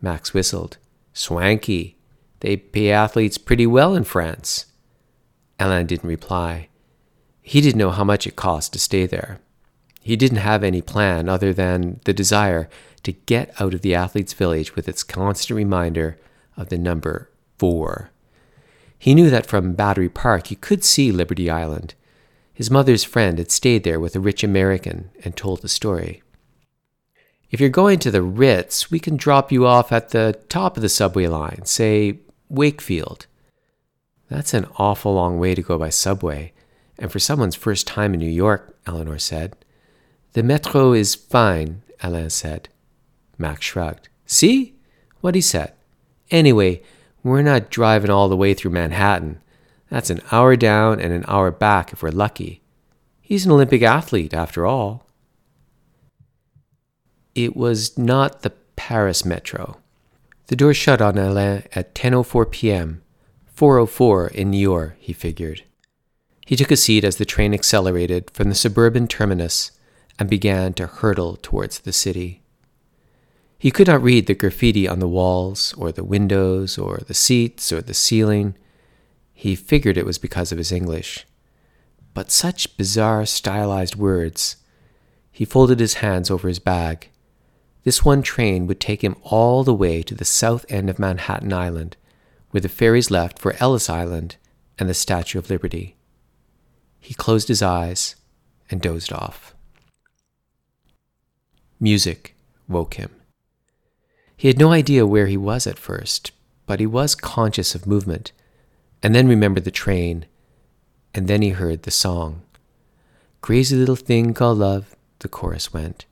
Max 0.01 0.33
whistled. 0.33 0.79
Swanky. 1.13 1.97
They 2.41 2.57
pay 2.57 2.91
athletes 2.91 3.39
pretty 3.39 3.67
well 3.67 3.95
in 3.95 4.05
France. 4.05 4.67
Alain 5.59 5.87
didn't 5.87 6.09
reply. 6.09 6.69
He 7.43 7.61
didn't 7.61 7.79
know 7.79 7.91
how 7.91 8.05
much 8.05 8.27
it 8.27 8.37
cost 8.37 8.73
to 8.73 8.79
stay 8.79 9.07
there. 9.07 9.41
He 10.01 10.17
didn't 10.17 10.39
have 10.39 10.63
any 10.63 10.81
plan 10.81 11.29
other 11.29 11.53
than 11.53 12.01
the 12.05 12.13
desire 12.13 12.69
to 13.03 13.13
get 13.13 13.53
out 13.61 13.75
of 13.75 13.83
the 13.83 13.95
athletes' 13.95 14.33
village 14.33 14.77
with 14.77 14.89
its 14.89 15.03
constant 15.03 15.57
reminder 15.57 16.19
of 16.57 16.69
the 16.69 16.79
number 16.79 17.31
four. 17.59 18.11
He 18.99 19.15
knew 19.15 19.31
that 19.31 19.47
from 19.47 19.75
Battery 19.75 20.09
Park 20.09 20.49
he 20.49 20.57
could 20.57 20.85
see 20.85 21.13
Liberty 21.13 21.51
Island. 21.51 21.95
His 22.53 22.71
mother's 22.71 23.05
friend 23.05 23.39
had 23.39 23.51
stayed 23.51 23.85
there 23.85 24.01
with 24.01 24.17
a 24.17 24.21
rich 24.21 24.43
American 24.43 25.11
and 25.25 25.37
told 25.37 25.63
the 25.63 25.69
story. 25.69 26.23
If 27.51 27.61
you're 27.61 27.71
going 27.71 27.99
to 28.01 28.11
the 28.11 28.23
Ritz, 28.23 28.91
we 28.91 29.01
can 29.01 29.17
drop 29.17 29.51
you 29.51 29.67
off 29.67 29.91
at 29.91 30.11
the 30.11 30.39
top 30.49 30.77
of 30.77 30.83
the 30.83 30.89
subway 30.89 31.27
line, 31.29 31.65
say 31.65 32.19
Wakefield. 32.51 33.27
That's 34.29 34.53
an 34.53 34.67
awful 34.77 35.15
long 35.15 35.39
way 35.39 35.55
to 35.55 35.63
go 35.63 35.79
by 35.79 35.89
subway, 35.89 36.53
and 36.99 37.11
for 37.11 37.19
someone's 37.19 37.57
first 37.57 37.87
time 37.87 38.13
in 38.13 38.21
New 38.21 38.27
York, 38.27 38.77
Eleanor 38.87 39.19
said. 39.19 39.57
The 40.35 40.43
metro 40.43 40.93
is 40.93 41.15
fine, 41.15 41.83
Alain 42.03 42.29
said. 42.29 42.69
Max 43.39 43.65
shrugged. 43.65 44.11
See? 44.27 44.75
What 45.21 45.35
he 45.35 45.41
said. 45.41 45.73
Anyway, 46.31 46.83
we're 47.23 47.43
not 47.43 47.71
driving 47.71 48.11
all 48.11 48.29
the 48.29 48.37
way 48.37 48.53
through 48.53 48.73
Manhattan. 48.73 49.41
That's 49.89 50.11
an 50.11 50.21
hour 50.31 50.55
down 50.55 51.01
and 51.01 51.15
an 51.15 51.25
hour 51.27 51.51
back 51.51 51.95
if 51.95 52.03
we're 52.03 52.11
lucky. 52.11 52.61
He's 53.23 53.47
an 53.47 53.53
Olympic 53.53 53.83
athlete, 53.83 54.35
after 54.35 54.67
all. 54.67 55.08
It 57.35 57.57
was 57.57 57.97
not 57.97 58.43
the 58.43 58.51
Paris 58.77 59.25
metro. 59.25 59.79
The 60.49 60.57
door 60.57 60.75
shut 60.75 61.01
on 61.03 61.19
Alain 61.19 61.65
at 61.75 61.95
10.04 61.95 62.51
p.m., 62.51 63.03
4.04 63.57 64.31
in 64.33 64.53
Niort, 64.53 64.93
he 64.99 65.13
figured. 65.13 65.65
He 66.47 66.57
took 66.57 66.71
a 66.71 66.77
seat 66.77 67.05
as 67.05 67.17
the 67.17 67.25
train 67.25 67.53
accelerated 67.53 68.31
from 68.31 68.49
the 68.49 68.55
suburban 68.55 69.09
terminus 69.09 69.73
and 70.19 70.31
began 70.31 70.73
to 70.75 70.87
hurtle 70.87 71.37
towards 71.37 71.81
the 71.81 71.93
city. 71.93 72.43
He 73.59 73.71
could 73.71 73.89
not 73.89 74.03
read 74.03 74.27
the 74.27 74.35
graffiti 74.35 74.89
on 74.89 75.01
the 75.01 75.09
walls, 75.09 75.75
or 75.77 75.91
the 75.91 76.05
windows, 76.05 76.79
or 76.79 77.01
the 77.07 77.15
seats, 77.15 77.73
or 77.73 77.83
the 77.83 77.93
ceiling. 77.93 78.55
He 79.35 79.57
figured 79.57 79.99
it 79.99 80.07
was 80.07 80.19
because 80.19 80.53
of 80.53 80.59
his 80.59 80.71
English. 80.71 81.27
But 82.15 82.31
such 82.31 82.77
bizarre, 82.77 83.27
stylized 83.27 83.97
words. 83.97 84.57
He 85.33 85.45
folded 85.45 85.81
his 85.81 85.95
hands 85.95 86.31
over 86.31 86.49
his 86.49 86.61
bag. 86.61 87.11
This 87.85 88.05
one 88.05 88.23
train 88.23 88.67
would 88.67 88.81
take 88.81 89.03
him 89.03 89.17
all 89.23 89.65
the 89.65 89.75
way 89.75 90.03
to 90.03 90.15
the 90.15 90.25
south 90.25 90.67
end 90.69 90.91
of 90.91 90.99
Manhattan 90.99 91.53
Island, 91.53 91.97
where 92.51 92.61
the 92.61 92.69
ferries 92.69 93.11
left 93.11 93.39
for 93.39 93.55
Ellis 93.61 93.89
Island 93.89 94.37
and 94.79 94.89
the 94.89 94.95
Statue 94.95 95.39
of 95.39 95.51
Liberty. 95.51 95.97
He 96.99 97.15
closed 97.15 97.49
his 97.49 97.63
eyes 97.63 98.17
and 98.71 98.81
dozed 98.81 99.13
off. 99.13 99.55
Music 101.81 102.35
woke 102.69 102.95
him. 102.95 103.11
He 104.37 104.49
had 104.49 104.59
no 104.59 104.73
idea 104.73 105.07
where 105.07 105.27
he 105.27 105.37
was 105.37 105.67
at 105.67 105.79
first, 105.79 106.33
but 106.67 106.81
he 106.81 106.87
was 106.87 107.15
conscious 107.15 107.75
of 107.75 107.87
movement, 107.87 108.33
and 109.03 109.15
then 109.15 109.29
remembered 109.29 109.65
the 109.65 109.71
train, 109.71 110.27
and 111.15 111.29
then 111.29 111.43
he 111.43 111.51
heard 111.51 111.83
the 111.83 111.91
song. 111.91 112.43
Crazy 113.41 113.77
little 113.77 113.97
thing 113.97 114.35
called 114.35 114.59
love, 114.59 114.97
the 115.21 115.29
chorus 115.29 115.73
went. 115.73 116.05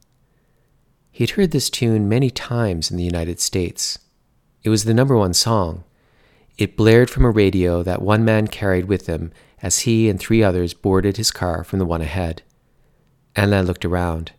He 1.16 1.24
had 1.24 1.30
heard 1.30 1.52
this 1.52 1.70
tune 1.70 2.10
many 2.10 2.28
times 2.28 2.90
in 2.90 2.98
the 2.98 3.02
United 3.02 3.40
States. 3.40 3.98
It 4.62 4.68
was 4.68 4.84
the 4.84 4.92
number 4.92 5.16
one 5.16 5.32
song. 5.32 5.82
It 6.58 6.76
blared 6.76 7.08
from 7.08 7.24
a 7.24 7.30
radio 7.30 7.82
that 7.84 8.02
one 8.02 8.22
man 8.22 8.48
carried 8.48 8.84
with 8.84 9.06
him 9.06 9.32
as 9.62 9.78
he 9.78 10.10
and 10.10 10.20
three 10.20 10.42
others 10.42 10.74
boarded 10.74 11.16
his 11.16 11.30
car 11.30 11.64
from 11.64 11.78
the 11.78 11.86
one 11.86 12.02
ahead. 12.02 12.42
Alain 13.34 13.64
looked 13.64 13.86
around. 13.86 14.32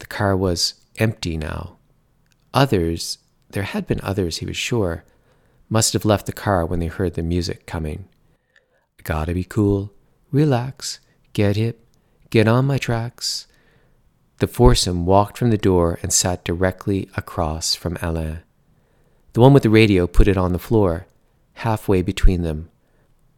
The 0.00 0.06
car 0.06 0.36
was 0.36 0.74
empty 0.98 1.36
now. 1.36 1.76
Others, 2.52 3.18
there 3.50 3.62
had 3.62 3.86
been 3.86 4.00
others, 4.02 4.38
he 4.38 4.46
was 4.46 4.56
sure, 4.56 5.04
must 5.68 5.92
have 5.92 6.04
left 6.04 6.26
the 6.26 6.32
car 6.32 6.66
when 6.66 6.80
they 6.80 6.88
heard 6.88 7.14
the 7.14 7.22
music 7.22 7.64
coming. 7.64 8.08
Gotta 9.04 9.34
be 9.34 9.44
cool, 9.44 9.92
relax, 10.32 10.98
get 11.32 11.54
hip, 11.54 11.86
get 12.28 12.48
on 12.48 12.64
my 12.64 12.78
tracks. 12.78 13.46
The 14.42 14.48
foursome 14.48 15.06
walked 15.06 15.38
from 15.38 15.50
the 15.50 15.56
door 15.56 16.00
and 16.02 16.12
sat 16.12 16.44
directly 16.44 17.08
across 17.16 17.76
from 17.76 17.96
Alain. 18.02 18.40
The 19.34 19.40
one 19.40 19.52
with 19.52 19.62
the 19.62 19.70
radio 19.70 20.08
put 20.08 20.26
it 20.26 20.36
on 20.36 20.52
the 20.52 20.58
floor, 20.58 21.06
halfway 21.52 22.02
between 22.02 22.42
them, 22.42 22.68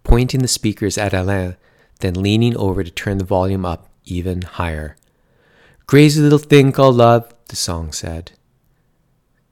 pointing 0.02 0.40
the 0.40 0.48
speakers 0.48 0.96
at 0.96 1.12
Alain, 1.12 1.58
then 2.00 2.14
leaning 2.14 2.56
over 2.56 2.82
to 2.82 2.90
turn 2.90 3.18
the 3.18 3.24
volume 3.26 3.66
up 3.66 3.90
even 4.06 4.40
higher. 4.40 4.96
Crazy 5.86 6.22
little 6.22 6.38
thing 6.38 6.72
called 6.72 6.96
love, 6.96 7.30
the 7.48 7.56
song 7.56 7.92
said. 7.92 8.32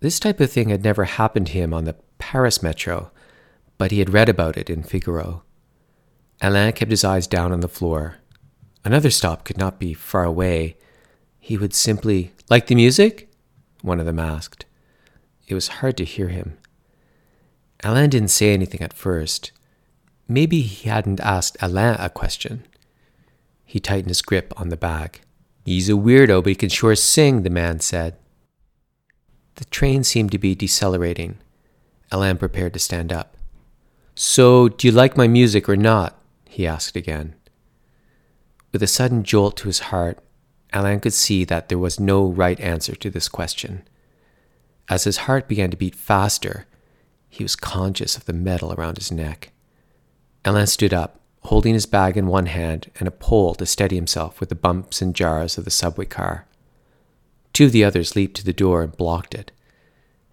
This 0.01 0.19
type 0.19 0.41
of 0.41 0.51
thing 0.51 0.71
had 0.71 0.83
never 0.83 1.05
happened 1.05 1.49
to 1.49 1.53
him 1.53 1.75
on 1.75 1.85
the 1.85 1.97
Paris 2.17 2.63
metro, 2.63 3.11
but 3.77 3.91
he 3.91 3.99
had 3.99 4.15
read 4.15 4.31
about 4.31 4.57
it 4.57 4.71
in 4.71 4.83
Figaro. 4.83 5.43
Alain 6.41 6.73
kept 6.73 6.91
his 6.91 7.05
eyes 7.05 7.27
down 7.27 7.53
on 7.53 7.61
the 7.61 7.69
floor. 7.69 8.17
Another 8.87 9.11
stop 9.11 9.45
could 9.45 9.59
not 9.59 9.79
be 9.79 9.93
far 9.93 10.25
away. 10.25 10.79
He 11.45 11.59
would 11.59 11.75
simply. 11.75 12.31
Like 12.49 12.69
the 12.69 12.77
music? 12.77 13.29
One 13.81 13.99
of 13.99 14.07
them 14.07 14.21
asked. 14.21 14.65
It 15.49 15.55
was 15.55 15.83
hard 15.83 15.97
to 15.97 16.05
hear 16.05 16.29
him. 16.29 16.57
Alain 17.83 18.11
didn't 18.11 18.29
say 18.29 18.55
anything 18.55 18.81
at 18.81 18.93
first. 18.93 19.51
Maybe 20.29 20.61
he 20.61 20.89
hadn't 20.89 21.19
asked 21.19 21.57
Alain 21.61 21.97
a 21.99 22.09
question. 22.09 22.65
He 23.65 23.81
tightened 23.81 24.11
his 24.11 24.23
grip 24.23 24.55
on 24.57 24.69
the 24.69 24.77
bag. 24.77 25.21
He's 25.65 25.89
a 25.89 25.95
weirdo, 25.95 26.45
but 26.45 26.51
he 26.51 26.55
can 26.55 26.69
sure 26.69 26.95
sing, 26.95 27.43
the 27.43 27.51
man 27.51 27.81
said. 27.81 28.17
The 29.57 29.65
train 29.65 30.05
seemed 30.05 30.31
to 30.31 30.39
be 30.39 30.55
decelerating. 30.55 31.39
Alain 32.13 32.37
prepared 32.37 32.73
to 32.75 32.79
stand 32.79 33.13
up. 33.13 33.37
So, 34.15 34.69
do 34.69 34.87
you 34.87 34.93
like 34.93 35.17
my 35.17 35.27
music 35.27 35.69
or 35.69 35.77
not? 35.77 36.17
he 36.45 36.69
asked 36.69 36.95
again. 36.95 37.35
With 38.71 38.83
a 38.85 38.87
sudden 38.87 39.25
jolt 39.25 39.57
to 39.57 39.67
his 39.67 39.91
heart, 39.91 40.22
Alain 40.73 41.01
could 41.01 41.13
see 41.13 41.45
that 41.45 41.69
there 41.69 41.79
was 41.79 42.01
no 42.01 42.27
right 42.27 42.59
answer 42.61 42.95
to 42.95 43.11
this 43.11 43.29
question. 43.29 43.83
As 44.89 45.05
his 45.05 45.19
heart 45.19 45.49
began 45.49 45.71
to 45.71 45.77
beat 45.77 45.95
faster, 45.95 46.67
he 47.29 47.45
was 47.45 47.57
conscious 47.57 48.17
of 48.17 48.25
the 48.25 48.33
metal 48.33 48.73
around 48.73 48.99
his 48.99 49.13
neck. 49.13 49.53
Alain 50.45 50.67
stood 50.67 50.93
up, 50.93 51.21
holding 51.45 51.75
his 51.75 51.87
bag 51.87 52.17
in 52.17 52.27
one 52.27 52.47
hand 52.47 52.91
and 52.99 53.09
a 53.09 53.13
pole 53.13 53.55
to 53.55 53.67
steady 53.67 53.97
himself 53.97 54.41
with 54.41 54.49
the 54.49 54.55
bumps 54.55 55.01
and 55.01 55.15
jars 55.15 55.57
of 55.57 55.65
the 55.65 55.71
subway 55.71 56.05
car. 56.05 56.47
Two 57.53 57.67
of 57.67 57.73
the 57.73 57.85
others 57.85 58.17
leaped 58.17 58.37
to 58.37 58.45
the 58.45 58.53
door 58.53 58.83
and 58.83 58.97
blocked 58.97 59.35
it. 59.35 59.53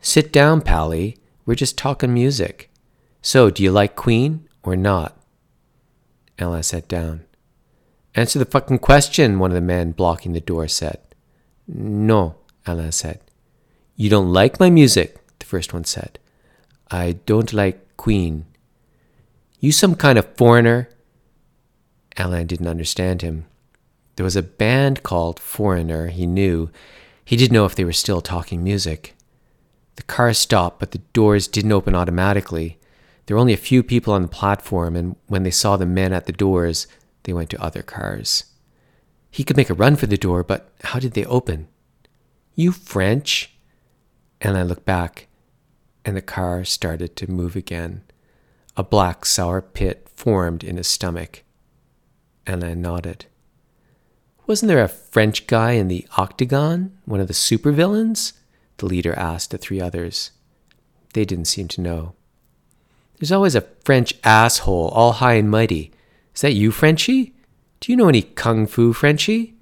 Sit 0.01 0.31
down, 0.31 0.61
Pally. 0.61 1.17
We're 1.45 1.55
just 1.55 1.77
talking 1.77 2.13
music. 2.13 2.69
So, 3.21 3.49
do 3.49 3.63
you 3.63 3.71
like 3.71 3.95
Queen 3.95 4.47
or 4.63 4.75
not? 4.75 5.17
Alain 6.37 6.63
sat 6.63 6.87
down. 6.87 7.25
Answer 8.15 8.39
the 8.39 8.45
fucking 8.45 8.79
question, 8.79 9.39
one 9.39 9.51
of 9.51 9.55
the 9.55 9.61
men 9.61 9.91
blocking 9.91 10.33
the 10.33 10.41
door 10.41 10.67
said. 10.67 10.99
No, 11.67 12.35
Alain 12.65 12.91
said. 12.91 13.19
You 13.95 14.09
don't 14.09 14.33
like 14.33 14.59
my 14.59 14.69
music, 14.69 15.17
the 15.39 15.45
first 15.45 15.73
one 15.73 15.83
said. 15.83 16.19
I 16.89 17.13
don't 17.25 17.53
like 17.53 17.97
Queen. 17.97 18.45
You 19.59 19.71
some 19.71 19.95
kind 19.95 20.17
of 20.17 20.35
foreigner? 20.35 20.89
Alain 22.17 22.47
didn't 22.47 22.67
understand 22.67 23.21
him. 23.21 23.45
There 24.15 24.23
was 24.23 24.35
a 24.35 24.43
band 24.43 25.03
called 25.03 25.39
Foreigner, 25.39 26.07
he 26.07 26.25
knew. 26.25 26.69
He 27.23 27.35
didn't 27.35 27.53
know 27.53 27.65
if 27.65 27.75
they 27.75 27.85
were 27.85 27.93
still 27.93 28.21
talking 28.21 28.63
music. 28.63 29.15
The 29.95 30.03
car 30.03 30.33
stopped, 30.33 30.79
but 30.79 30.91
the 30.91 31.01
doors 31.13 31.47
didn't 31.47 31.71
open 31.71 31.93
automatically. 31.93 32.79
There 33.25 33.35
were 33.35 33.41
only 33.41 33.53
a 33.53 33.57
few 33.57 33.83
people 33.83 34.13
on 34.13 34.21
the 34.23 34.27
platform, 34.27 34.95
and 34.95 35.15
when 35.27 35.43
they 35.43 35.51
saw 35.51 35.77
the 35.77 35.85
men 35.85 36.11
at 36.11 36.25
the 36.25 36.31
doors, 36.31 36.87
they 37.23 37.33
went 37.33 37.49
to 37.51 37.61
other 37.61 37.83
cars. 37.83 38.45
He 39.31 39.43
could 39.43 39.57
make 39.57 39.69
a 39.69 39.75
run 39.75 39.95
for 39.95 40.07
the 40.07 40.17
door, 40.17 40.43
but 40.43 40.71
how 40.83 40.99
did 40.99 41.13
they 41.13 41.25
open? 41.25 41.67
You 42.55 42.71
French? 42.71 43.55
And 44.41 44.57
I 44.57 44.63
looked 44.63 44.85
back, 44.85 45.27
and 46.03 46.15
the 46.15 46.21
car 46.21 46.63
started 46.65 47.15
to 47.17 47.31
move 47.31 47.55
again. 47.55 48.03
A 48.75 48.83
black, 48.83 49.25
sour 49.25 49.61
pit 49.61 50.07
formed 50.15 50.63
in 50.63 50.77
his 50.77 50.87
stomach. 50.87 51.43
And 52.47 52.63
I 52.63 52.73
nodded. 52.73 53.25
Wasn't 54.47 54.67
there 54.67 54.83
a 54.83 54.87
French 54.87 55.45
guy 55.45 55.73
in 55.73 55.89
the 55.89 56.07
Octagon, 56.17 56.97
one 57.05 57.19
of 57.19 57.27
the 57.27 57.33
supervillains? 57.33 58.33
The 58.77 58.87
leader 58.87 59.13
asked 59.13 59.51
the 59.51 59.57
three 59.57 59.79
others. 59.79 60.31
They 61.13 61.25
didn't 61.25 61.45
seem 61.45 61.67
to 61.69 61.81
know. 61.81 62.15
There's 63.19 63.31
always 63.31 63.55
a 63.55 63.67
French 63.83 64.13
asshole, 64.23 64.87
all 64.89 65.13
high 65.13 65.33
and 65.33 65.51
mighty, 65.51 65.91
Is 66.39 66.41
that 66.43 66.53
you, 66.53 66.71
Frenchie? 66.71 67.33
Do 67.81 67.91
you 67.91 67.97
know 67.97 68.07
any 68.07 68.21
kung 68.21 68.65
fu, 68.65 68.93
Frenchie? 68.93 69.55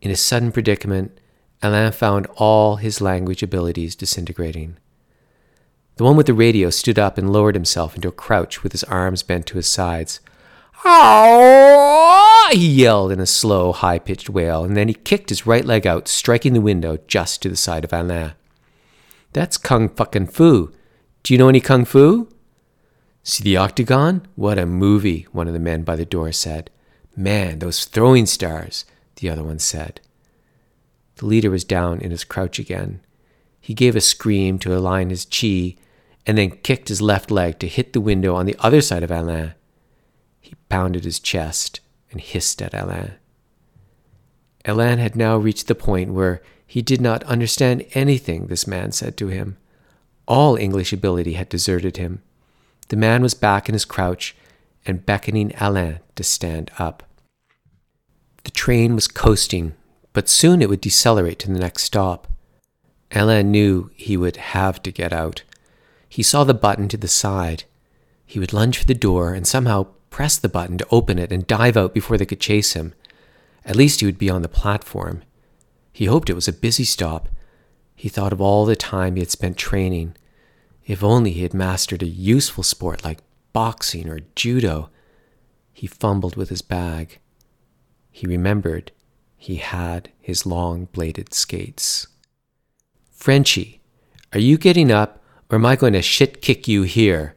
In 0.00 0.10
a 0.10 0.16
sudden 0.16 0.52
predicament, 0.52 1.20
Alain 1.62 1.92
found 1.92 2.26
all 2.36 2.76
his 2.76 3.02
language 3.02 3.42
abilities 3.42 3.94
disintegrating. 3.94 4.78
The 5.96 6.04
one 6.04 6.16
with 6.16 6.24
the 6.24 6.32
radio 6.32 6.70
stood 6.70 6.98
up 6.98 7.18
and 7.18 7.30
lowered 7.30 7.56
himself 7.56 7.94
into 7.94 8.08
a 8.08 8.10
crouch 8.10 8.62
with 8.62 8.72
his 8.72 8.84
arms 8.84 9.22
bent 9.22 9.44
to 9.48 9.56
his 9.56 9.66
sides. 9.66 10.20
Oh! 10.82 12.48
He 12.52 12.66
yelled 12.66 13.12
in 13.12 13.20
a 13.20 13.26
slow, 13.26 13.72
high 13.72 13.98
pitched 13.98 14.30
wail, 14.30 14.64
and 14.64 14.74
then 14.74 14.88
he 14.88 14.94
kicked 14.94 15.28
his 15.28 15.46
right 15.46 15.66
leg 15.66 15.86
out, 15.86 16.08
striking 16.08 16.54
the 16.54 16.62
window 16.62 16.96
just 17.06 17.42
to 17.42 17.50
the 17.50 17.56
side 17.56 17.84
of 17.84 17.92
Alain. 17.92 18.32
That's 19.34 19.58
kung 19.58 19.90
fucking 19.90 20.28
fu. 20.28 20.72
Do 21.22 21.34
you 21.34 21.38
know 21.38 21.50
any 21.50 21.60
kung 21.60 21.84
fu? 21.84 22.30
See 23.22 23.44
the 23.44 23.56
octagon? 23.56 24.26
What 24.34 24.58
a 24.58 24.66
movie, 24.66 25.26
one 25.32 25.46
of 25.46 25.52
the 25.52 25.60
men 25.60 25.82
by 25.82 25.96
the 25.96 26.06
door 26.06 26.32
said. 26.32 26.70
Man, 27.16 27.58
those 27.58 27.84
throwing 27.84 28.26
stars, 28.26 28.84
the 29.16 29.28
other 29.28 29.42
one 29.44 29.58
said. 29.58 30.00
The 31.16 31.26
leader 31.26 31.50
was 31.50 31.64
down 31.64 32.00
in 32.00 32.10
his 32.10 32.24
crouch 32.24 32.58
again. 32.58 33.00
He 33.60 33.74
gave 33.74 33.94
a 33.94 34.00
scream 34.00 34.58
to 34.60 34.76
align 34.76 35.10
his 35.10 35.26
chi 35.26 35.76
and 36.26 36.38
then 36.38 36.50
kicked 36.50 36.88
his 36.88 37.02
left 37.02 37.30
leg 37.30 37.58
to 37.58 37.68
hit 37.68 37.92
the 37.92 38.00
window 38.00 38.34
on 38.34 38.46
the 38.46 38.56
other 38.58 38.80
side 38.80 39.02
of 39.02 39.10
Alain. 39.10 39.54
He 40.40 40.54
pounded 40.68 41.04
his 41.04 41.20
chest 41.20 41.80
and 42.10 42.20
hissed 42.20 42.62
at 42.62 42.74
Alain. 42.74 43.12
Alain 44.64 44.98
had 44.98 45.14
now 45.14 45.36
reached 45.36 45.66
the 45.66 45.74
point 45.74 46.12
where 46.12 46.42
he 46.66 46.82
did 46.82 47.00
not 47.00 47.24
understand 47.24 47.84
anything 47.92 48.46
this 48.46 48.66
man 48.66 48.92
said 48.92 49.16
to 49.18 49.28
him. 49.28 49.56
All 50.26 50.56
English 50.56 50.92
ability 50.92 51.34
had 51.34 51.48
deserted 51.48 51.96
him. 51.96 52.22
The 52.90 52.96
man 52.96 53.22
was 53.22 53.34
back 53.34 53.68
in 53.68 53.72
his 53.72 53.84
crouch 53.84 54.36
and 54.84 55.06
beckoning 55.06 55.52
Alain 55.60 56.00
to 56.16 56.24
stand 56.24 56.72
up. 56.76 57.04
The 58.42 58.50
train 58.50 58.96
was 58.96 59.06
coasting, 59.06 59.74
but 60.12 60.28
soon 60.28 60.60
it 60.60 60.68
would 60.68 60.80
decelerate 60.80 61.38
to 61.40 61.52
the 61.52 61.60
next 61.60 61.84
stop. 61.84 62.26
Alain 63.12 63.52
knew 63.52 63.90
he 63.94 64.16
would 64.16 64.36
have 64.36 64.82
to 64.82 64.90
get 64.90 65.12
out. 65.12 65.44
He 66.08 66.24
saw 66.24 66.42
the 66.42 66.52
button 66.52 66.88
to 66.88 66.96
the 66.96 67.06
side. 67.06 67.62
He 68.26 68.40
would 68.40 68.52
lunge 68.52 68.78
for 68.78 68.86
the 68.86 68.94
door 68.94 69.34
and 69.34 69.46
somehow 69.46 69.86
press 70.10 70.36
the 70.36 70.48
button 70.48 70.76
to 70.78 70.86
open 70.90 71.16
it 71.16 71.30
and 71.30 71.46
dive 71.46 71.76
out 71.76 71.94
before 71.94 72.18
they 72.18 72.26
could 72.26 72.40
chase 72.40 72.72
him. 72.72 72.94
At 73.64 73.76
least 73.76 74.00
he 74.00 74.06
would 74.06 74.18
be 74.18 74.30
on 74.30 74.42
the 74.42 74.48
platform. 74.48 75.22
He 75.92 76.06
hoped 76.06 76.28
it 76.28 76.34
was 76.34 76.48
a 76.48 76.52
busy 76.52 76.84
stop. 76.84 77.28
He 77.94 78.08
thought 78.08 78.32
of 78.32 78.40
all 78.40 78.64
the 78.64 78.74
time 78.74 79.14
he 79.14 79.20
had 79.20 79.30
spent 79.30 79.56
training. 79.56 80.16
If 80.90 81.04
only 81.04 81.30
he 81.30 81.44
had 81.44 81.54
mastered 81.54 82.02
a 82.02 82.06
useful 82.06 82.64
sport 82.64 83.04
like 83.04 83.20
boxing 83.52 84.08
or 84.08 84.22
judo. 84.34 84.90
He 85.72 85.86
fumbled 85.86 86.34
with 86.34 86.48
his 86.48 86.62
bag. 86.62 87.20
He 88.10 88.26
remembered 88.26 88.90
he 89.36 89.58
had 89.58 90.10
his 90.18 90.46
long 90.46 90.86
bladed 90.86 91.32
skates. 91.32 92.08
Frenchy, 93.12 93.80
are 94.32 94.40
you 94.40 94.58
getting 94.58 94.90
up, 94.90 95.22
or 95.48 95.58
am 95.58 95.64
I 95.64 95.76
going 95.76 95.92
to 95.92 96.02
shit 96.02 96.42
kick 96.42 96.66
you 96.66 96.82
here? 96.82 97.36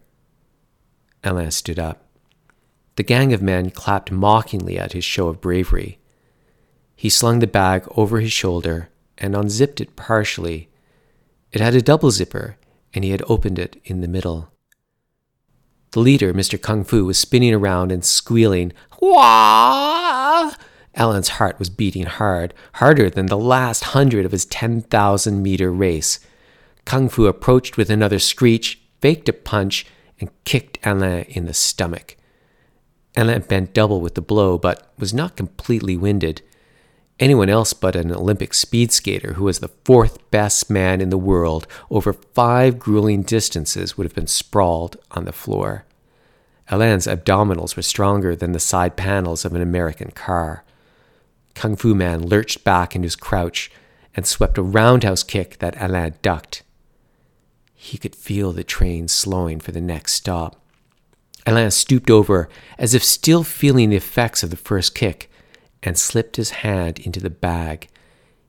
Alain 1.24 1.52
stood 1.52 1.78
up. 1.78 2.08
The 2.96 3.04
gang 3.04 3.34
of 3.34 3.44
men 3.44 3.70
clapped 3.70 4.12
mockingly 4.12 4.80
at 4.80 4.94
his 4.94 5.06
show 5.06 5.28
of 5.28 5.42
bravery. 5.42 6.00
He 6.96 7.08
slung 7.08 7.38
the 7.38 7.46
bag 7.46 7.86
over 7.96 8.20
his 8.20 8.34
shoulder 8.34 8.90
and 9.20 9.36
unzipped 9.36 9.80
it 9.80 9.96
partially. 9.96 10.70
It 11.52 11.62
had 11.62 11.76
a 11.76 11.84
double 11.84 12.10
zipper, 12.10 12.58
and 12.94 13.04
he 13.04 13.12
had 13.12 13.24
opened 13.28 13.60
it 13.60 13.82
in 13.84 14.02
the 14.02 14.08
middle. 14.08 14.52
The 15.92 16.00
leader, 16.00 16.34
Mr. 16.34 16.60
Kung 16.60 16.84
Fu, 16.84 17.06
was 17.06 17.18
spinning 17.18 17.54
around 17.54 17.92
and 17.92 18.04
squealing, 18.04 18.74
Wah! 19.00 20.52
Alain's 20.96 21.30
heart 21.30 21.60
was 21.60 21.70
beating 21.70 22.06
hard, 22.06 22.54
harder 22.74 23.10
than 23.10 23.28
the 23.28 23.38
last 23.38 23.84
hundred 23.86 24.26
of 24.26 24.32
his 24.32 24.46
10,000 24.46 25.42
meter 25.42 25.72
race. 25.72 26.20
Kung 26.86 27.10
Fu 27.10 27.26
approached 27.26 27.78
with 27.78 27.90
another 27.90 28.20
screech, 28.20 28.82
faked 29.02 29.30
a 29.30 29.34
punch, 29.34 29.86
and 30.20 30.32
kicked 30.46 30.80
Alain 30.84 31.26
in 31.30 31.46
the 31.46 31.54
stomach. 31.54 32.18
Alain 33.16 33.42
bent 33.42 33.74
double 33.74 34.02
with 34.02 34.16
the 34.16 34.22
blow, 34.22 34.58
but 34.58 34.92
was 34.98 35.14
not 35.14 35.36
completely 35.36 35.96
winded. 35.96 36.42
Anyone 37.20 37.50
else 37.50 37.74
but 37.74 37.96
an 37.96 38.12
Olympic 38.12 38.54
speed 38.54 38.92
skater 38.92 39.34
who 39.34 39.44
was 39.44 39.60
the 39.60 39.72
fourth 39.86 40.30
best 40.32 40.70
man 40.70 41.00
in 41.00 41.10
the 41.10 41.18
world 41.18 41.68
over 41.90 42.12
five 42.12 42.80
grueling 42.80 43.22
distances 43.22 43.98
would 43.98 44.06
have 44.06 44.16
been 44.16 44.28
sprawled 44.28 44.98
on 45.12 45.26
the 45.26 45.32
floor. 45.32 45.86
Alain's 46.70 47.08
abdominals 47.08 47.76
were 47.76 47.84
stronger 47.84 48.36
than 48.36 48.52
the 48.52 48.60
side 48.60 48.96
panels 48.96 49.46
of 49.46 49.54
an 49.54 49.62
American 49.62 50.12
car. 50.12 50.64
Kung 51.54 51.76
Fu 51.76 51.94
Man 51.94 52.26
lurched 52.26 52.64
back 52.64 52.96
into 52.96 53.06
his 53.06 53.16
crouch 53.16 53.72
and 54.16 54.26
swept 54.26 54.58
a 54.58 54.64
roundhouse 54.64 55.24
kick 55.24 55.60
that 55.60 55.80
Alain 55.80 56.16
ducked. 56.22 56.64
He 57.76 57.98
could 57.98 58.16
feel 58.16 58.54
the 58.54 58.64
train 58.64 59.08
slowing 59.08 59.60
for 59.60 59.72
the 59.72 59.82
next 59.82 60.14
stop. 60.14 60.60
Alain 61.46 61.70
stooped 61.70 62.10
over 62.10 62.50
as 62.78 62.94
if 62.94 63.04
still 63.04 63.44
feeling 63.44 63.90
the 63.90 63.98
effects 63.98 64.42
of 64.42 64.50
the 64.50 64.56
first 64.56 64.96
kick 64.96 65.30
and 65.84 65.98
slipped 65.98 66.38
his 66.38 66.50
hand 66.50 66.98
into 67.00 67.20
the 67.20 67.30
bag. 67.30 67.90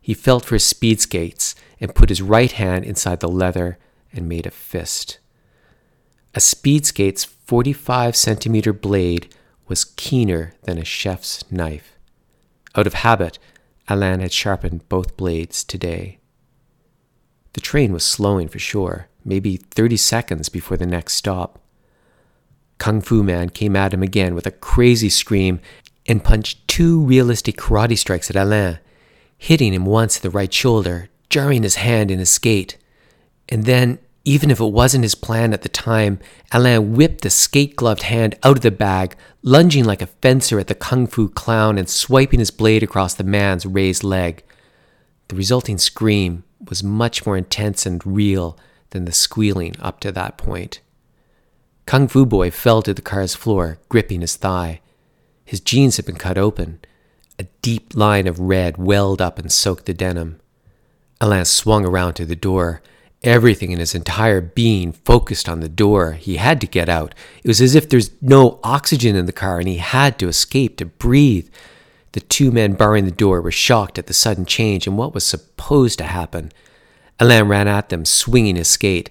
He 0.01 0.15
felt 0.15 0.45
for 0.45 0.55
his 0.55 0.65
speed 0.65 1.01
skates 1.01 1.55
and 1.81 1.95
put 1.95 2.09
his 2.09 2.23
right 2.23 2.53
hand 2.53 2.85
inside 2.85 3.21
the 3.21 3.29
leather 3.29 3.79
and 4.13 4.29
made 4.29 4.47
a 4.47 4.51
fist. 4.51 5.19
A 6.35 6.41
speed 6.41 6.87
skate's 6.87 7.25
45 7.25 8.17
centimeter 8.17 8.73
blade 8.73 9.35
was 9.69 9.85
keener 9.85 10.55
than 10.63 10.79
a 10.79 10.85
chef's 10.85 11.51
knife. 11.51 11.97
Out 12.75 12.87
of 12.87 12.95
habit, 12.95 13.39
Alain 13.89 14.21
had 14.21 14.33
sharpened 14.33 14.89
both 14.89 15.17
blades 15.17 15.63
today. 15.63 16.19
The 17.53 17.61
train 17.61 17.93
was 17.93 18.05
slowing 18.05 18.49
for 18.49 18.59
sure, 18.59 19.09
maybe 19.25 19.57
30 19.57 19.97
seconds 19.97 20.49
before 20.49 20.77
the 20.77 20.87
next 20.87 21.15
stop. 21.15 21.61
Kung 22.79 23.01
Fu 23.01 23.23
Man 23.23 23.51
came 23.51 23.77
at 23.77 23.95
him 23.95 24.03
again 24.03 24.35
with 24.35 24.47
a 24.47 24.51
crazy 24.51 25.09
scream 25.09 25.61
and 26.07 26.25
punched 26.25 26.67
two 26.69 27.01
realistic 27.01 27.57
karate 27.57 27.97
strikes 27.97 28.31
at 28.31 28.37
Alain, 28.37 28.79
hitting 29.39 29.73
him 29.73 29.87
once 29.87 30.17
at 30.17 30.23
the 30.23 30.31
right 30.31 30.53
shoulder, 30.53 31.09
jarring 31.31 31.63
his 31.63 31.77
hand 31.77 32.11
in 32.11 32.19
his 32.19 32.31
skate. 32.31 32.77
And 33.49 33.65
then, 33.65 33.99
even 34.25 34.51
if 34.51 34.61
it 34.61 34.73
wasn't 34.73 35.05
his 35.05 35.15
plan 35.15 35.53
at 35.53 35.63
the 35.63 35.69
time, 35.69 36.19
Alain 36.53 36.95
whipped 36.95 37.23
the 37.23 37.31
skate 37.31 37.77
gloved 37.77 38.03
hand 38.05 38.37
out 38.43 38.57
of 38.57 38.63
the 38.63 38.71
bag, 38.71 39.17
lunging 39.43 39.85
like 39.85 40.01
a 40.01 40.07
fencer 40.07 40.59
at 40.59 40.67
the 40.67 40.75
kung 40.75 41.07
fu 41.07 41.29
clown 41.29 41.77
and 41.77 41.89
swiping 41.89 42.39
his 42.39 42.51
blade 42.51 42.83
across 42.83 43.15
the 43.15 43.25
man's 43.25 43.67
raised 43.67 44.05
leg. 44.05 44.43
The 45.29 45.37
resulting 45.37 45.79
scream 45.79 46.45
was 46.69 46.83
much 46.83 47.27
more 47.27 47.37
intense 47.37 47.87
and 47.87 48.05
real 48.07 48.59
than 48.91 49.05
the 49.05 49.13
squealing 49.13 49.75
up 49.81 50.01
to 50.01 50.13
that 50.13 50.39
point. 50.39 50.81
Kung 51.87 52.09
Fu 52.09 52.25
Boy 52.25 52.51
fell 52.51 52.81
to 52.83 52.95
the 52.95 53.03
car's 53.03 53.35
floor, 53.35 53.79
gripping 53.89 54.23
his 54.23 54.37
thigh. 54.37 54.81
His 55.45 55.61
jeans 55.61 55.97
had 55.97 56.07
been 56.07 56.17
cut 56.17 56.39
open. 56.39 56.81
A 57.39 57.45
deep 57.63 57.95
line 57.95 58.27
of 58.27 58.41
red 58.41 58.77
welled 58.77 59.21
up 59.21 59.39
and 59.39 59.51
soaked 59.51 59.87
the 59.87 59.95
denim. 59.95 60.41
Alain 61.21 61.45
swung 61.45 61.85
around 61.85 62.15
to 62.15 62.25
the 62.25 62.37
door. 62.37 62.83
Everything 63.23 63.71
in 63.71 63.79
his 63.79 63.95
entire 63.95 64.41
being 64.41 64.93
focused 64.93 65.49
on 65.49 65.61
the 65.61 65.69
door. 65.69 66.13
He 66.13 66.37
had 66.37 66.61
to 66.61 66.67
get 66.67 66.89
out. 66.89 67.15
It 67.43 67.49
was 67.49 67.61
as 67.61 67.75
if 67.75 67.89
there's 67.89 68.11
no 68.21 68.61
oxygen 68.63 69.17
in 69.17 69.27
the 69.27 69.33
car 69.33 69.59
and 69.59 69.69
he 69.69 69.79
had 69.79 70.19
to 70.19 70.29
escape 70.29 70.77
to 70.77 70.87
breathe. 70.87 71.49
The 72.13 72.21
two 72.21 72.53
men 72.53 72.75
barring 72.75 73.07
the 73.07 73.11
door 73.11 73.41
were 73.41 73.51
shocked 73.51 73.99
at 73.99 74.07
the 74.07 74.15
sudden 74.15 74.47
change 74.47 74.87
in 74.87 74.97
what 74.97 75.15
was 75.15 75.25
supposed 75.25 75.99
to 75.99 76.05
happen. 76.05 76.53
Alain 77.19 77.45
ran 77.45 77.69
at 77.69 77.89
them, 77.89 78.05
swinging 78.05 78.57
his 78.57 78.69
skate. 78.69 79.11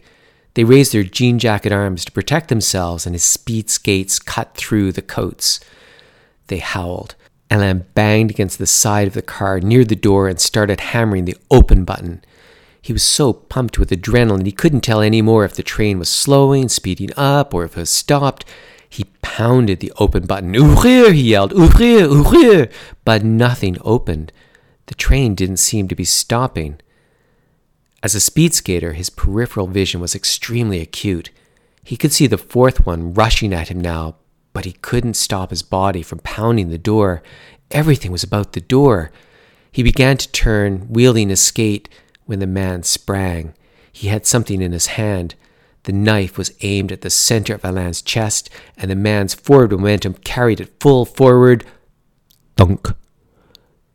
They 0.54 0.64
raised 0.64 0.94
their 0.94 1.04
jean 1.04 1.40
jacket 1.40 1.72
arms 1.72 2.06
to 2.06 2.12
protect 2.12 2.50
themselves, 2.50 3.06
and 3.06 3.16
his 3.16 3.24
speed 3.24 3.70
skates 3.70 4.20
cut 4.20 4.56
through 4.56 4.92
the 4.92 5.02
coats. 5.02 5.60
They 6.54 6.60
howled. 6.60 7.16
Alain 7.50 7.86
banged 7.96 8.30
against 8.30 8.60
the 8.60 8.68
side 8.68 9.08
of 9.08 9.16
the 9.16 9.24
car 9.24 9.60
near 9.60 9.84
the 9.84 9.96
door 9.96 10.28
and 10.28 10.40
started 10.40 10.82
hammering 10.82 11.26
the 11.26 11.36
open 11.50 11.84
button. 11.84 12.24
He 12.80 12.94
was 12.94 13.02
so 13.02 13.34
pumped 13.34 13.80
with 13.80 13.90
adrenaline 13.90 14.46
he 14.46 14.52
couldn't 14.52 14.82
tell 14.82 15.02
any 15.02 15.24
more 15.24 15.46
if 15.46 15.56
the 15.56 15.64
train 15.64 15.98
was 15.98 16.10
slowing, 16.10 16.70
speeding 16.70 17.10
up, 17.18 17.56
or 17.56 17.64
if 17.64 17.76
it 17.76 17.80
was 17.80 17.90
stopped. 17.90 18.46
He 18.88 19.06
pounded 19.24 19.80
the 19.80 19.92
open 19.98 20.28
button. 20.28 20.54
Ouvrir, 20.54 21.12
he 21.12 21.32
yelled. 21.32 21.54
Ouvrir, 21.54 22.08
ouvrir. 22.08 22.72
But 23.04 23.24
nothing 23.24 23.80
opened. 23.82 24.32
The 24.86 24.94
train 24.94 25.34
didn't 25.34 25.58
seem 25.58 25.88
to 25.88 25.96
be 25.96 26.06
stopping. 26.06 26.80
As 28.04 28.14
a 28.14 28.20
speed 28.20 28.54
skater, 28.54 28.94
his 28.94 29.10
peripheral 29.10 29.66
vision 29.66 30.00
was 30.00 30.14
extremely 30.14 30.82
acute. 30.82 31.32
He 31.84 31.98
could 31.98 32.14
see 32.14 32.28
the 32.28 32.38
fourth 32.38 32.86
one 32.86 33.16
rushing 33.16 33.54
at 33.54 33.70
him 33.70 33.82
now, 33.82 34.18
but 34.54 34.66
he 34.66 34.74
couldn't 34.74 35.16
stop 35.16 35.50
his 35.50 35.64
body 35.64 36.02
from 36.02 36.20
pounding 36.20 36.70
the 36.70 36.78
door. 36.78 37.22
Everything 37.72 38.12
was 38.12 38.24
about 38.24 38.54
the 38.54 38.62
door. 38.62 39.12
He 39.72 39.84
began 39.84 40.18
to 40.18 40.32
turn, 40.32 40.88
wielding 40.90 41.30
his 41.30 41.42
skate, 41.42 41.90
when 42.26 42.40
the 42.40 42.48
man 42.48 42.84
sprang. 42.84 43.54
He 43.92 44.08
had 44.08 44.26
something 44.26 44.62
in 44.62 44.72
his 44.72 44.88
hand. 44.88 45.36
The 45.84 45.92
knife 45.92 46.38
was 46.38 46.56
aimed 46.62 46.92
at 46.92 47.02
the 47.02 47.10
center 47.10 47.56
of 47.56 47.66
Alain's 47.66 48.02
chest, 48.02 48.50
and 48.78 48.90
the 48.90 48.96
man's 48.96 49.34
forward 49.34 49.72
momentum 49.72 50.14
carried 50.14 50.62
it 50.62 50.80
full 50.80 51.06
forward. 51.06 51.66
Thunk. 52.56 52.94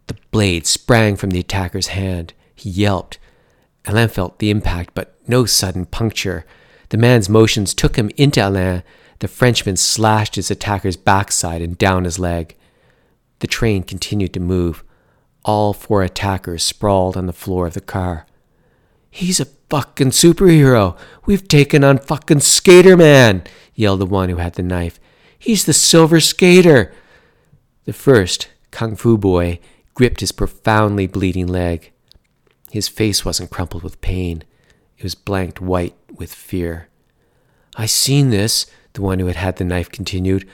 The 0.09 0.17
blade 0.31 0.67
sprang 0.67 1.17
from 1.17 1.31
the 1.31 1.41
attacker's 1.41 1.89
hand. 1.89 2.35
He 2.55 2.69
yelped. 2.69 3.19
Alain 3.87 4.09
felt 4.09 4.39
the 4.39 4.51
impact, 4.51 4.91
but 4.95 5.17
no 5.27 5.47
sudden 5.47 5.87
puncture. 5.87 6.45
The 6.91 6.99
man's 6.99 7.29
motions 7.29 7.73
took 7.73 7.97
him 7.97 8.11
into 8.17 8.47
Alain. 8.47 8.83
The 9.21 9.29
Frenchman 9.29 9.77
slashed 9.77 10.37
his 10.37 10.51
attacker's 10.51 10.97
backside 10.97 11.63
and 11.63 11.77
down 11.77 12.05
his 12.05 12.19
leg. 12.19 12.57
The 13.41 13.47
train 13.47 13.83
continued 13.83 14.33
to 14.35 14.41
move. 14.41 14.85
All 15.45 15.73
four 15.73 16.03
attackers 16.03 16.63
sprawled 16.63 17.17
on 17.17 17.27
the 17.27 17.33
floor 17.33 17.67
of 17.67 17.75
the 17.75 17.81
car. 17.81 18.27
He's 19.11 19.41
a 19.41 19.47
fucking 19.71 20.11
superhero. 20.11 20.97
We've 21.27 21.49
taken 21.49 21.83
on 21.83 21.99
fucking 21.99 22.41
Skater 22.41 22.97
Man, 22.97 23.43
yelled 23.75 24.01
the 24.01 24.07
one 24.07 24.29
who 24.29 24.37
had 24.37 24.55
the 24.55 24.63
knife. 24.63 25.01
He's 25.39 25.65
the 25.65 25.73
Silver 25.73 26.21
Skater. 26.21 26.93
The 27.85 27.93
first, 27.93 28.49
Kung 28.71 28.97
Fu 28.97 29.17
Boy, 29.17 29.61
gripped 29.95 30.21
his 30.21 30.33
profoundly 30.33 31.07
bleeding 31.07 31.47
leg. 31.47 31.93
His 32.71 32.89
face 32.89 33.25
wasn't 33.25 33.51
crumpled 33.51 33.83
with 33.83 34.01
pain, 34.01 34.45
it 34.97 35.03
was 35.03 35.15
blanked 35.15 35.61
white 35.61 35.97
with 36.13 36.35
fear. 36.35 36.89
I 37.77 37.87
seen 37.87 38.31
this, 38.31 38.67
the 38.99 39.03
one 39.03 39.21
who 39.21 39.27
had 39.27 39.37
had 39.37 39.57
the 39.57 39.65
knife 39.65 39.91
continued. 39.91 40.47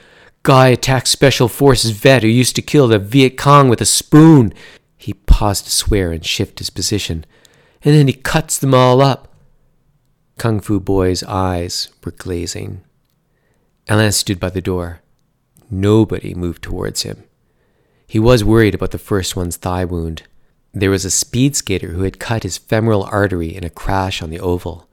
Guy 0.43 0.69
attacked 0.69 1.09
Special 1.09 1.49
Forces 1.49 1.93
vet 1.93 2.23
who 2.23 2.29
used 2.29 2.55
to 2.57 2.63
kill 2.63 2.87
the 2.87 2.99
Viet 2.99 3.39
Cong 3.39 3.71
with 3.71 3.81
a 3.81 3.87
spoon. 3.87 4.53
He 4.97 5.15
paused 5.15 5.65
to 5.65 5.71
swear 5.71 6.13
and 6.13 6.25
shift 6.25 6.59
his 6.59 6.71
position 6.71 7.25
and 7.85 7.95
then 7.95 8.09
he 8.09 8.15
cuts 8.15 8.59
them 8.59 8.75
all 8.75 9.03
up. 9.03 9.29
Kung 10.39 10.59
Fu 10.61 10.81
Boy's 10.81 11.23
eyes 11.23 11.91
were 12.03 12.13
glazing. 12.13 12.83
Alain 13.89 14.11
stood 14.13 14.41
by 14.41 14.51
the 14.51 14.63
door. 14.63 15.01
Nobody 15.71 16.35
moved 16.35 16.63
towards 16.63 17.03
him. 17.03 17.25
He 18.07 18.19
was 18.19 18.43
worried 18.43 18.75
about 18.75 18.91
the 18.91 18.99
first 18.99 19.37
one's 19.37 19.57
thigh 19.57 19.85
wound. 19.85 20.23
There 20.73 20.91
was 20.91 21.05
a 21.05 21.11
speed 21.11 21.55
skater 21.57 21.93
who 21.93 22.03
had 22.03 22.19
cut 22.19 22.43
his 22.43 22.59
femoral 22.59 23.05
artery 23.05 23.55
in 23.55 23.65
a 23.65 23.71
crash 23.71 24.23
on 24.23 24.31
the 24.31 24.41
oval, 24.41 24.89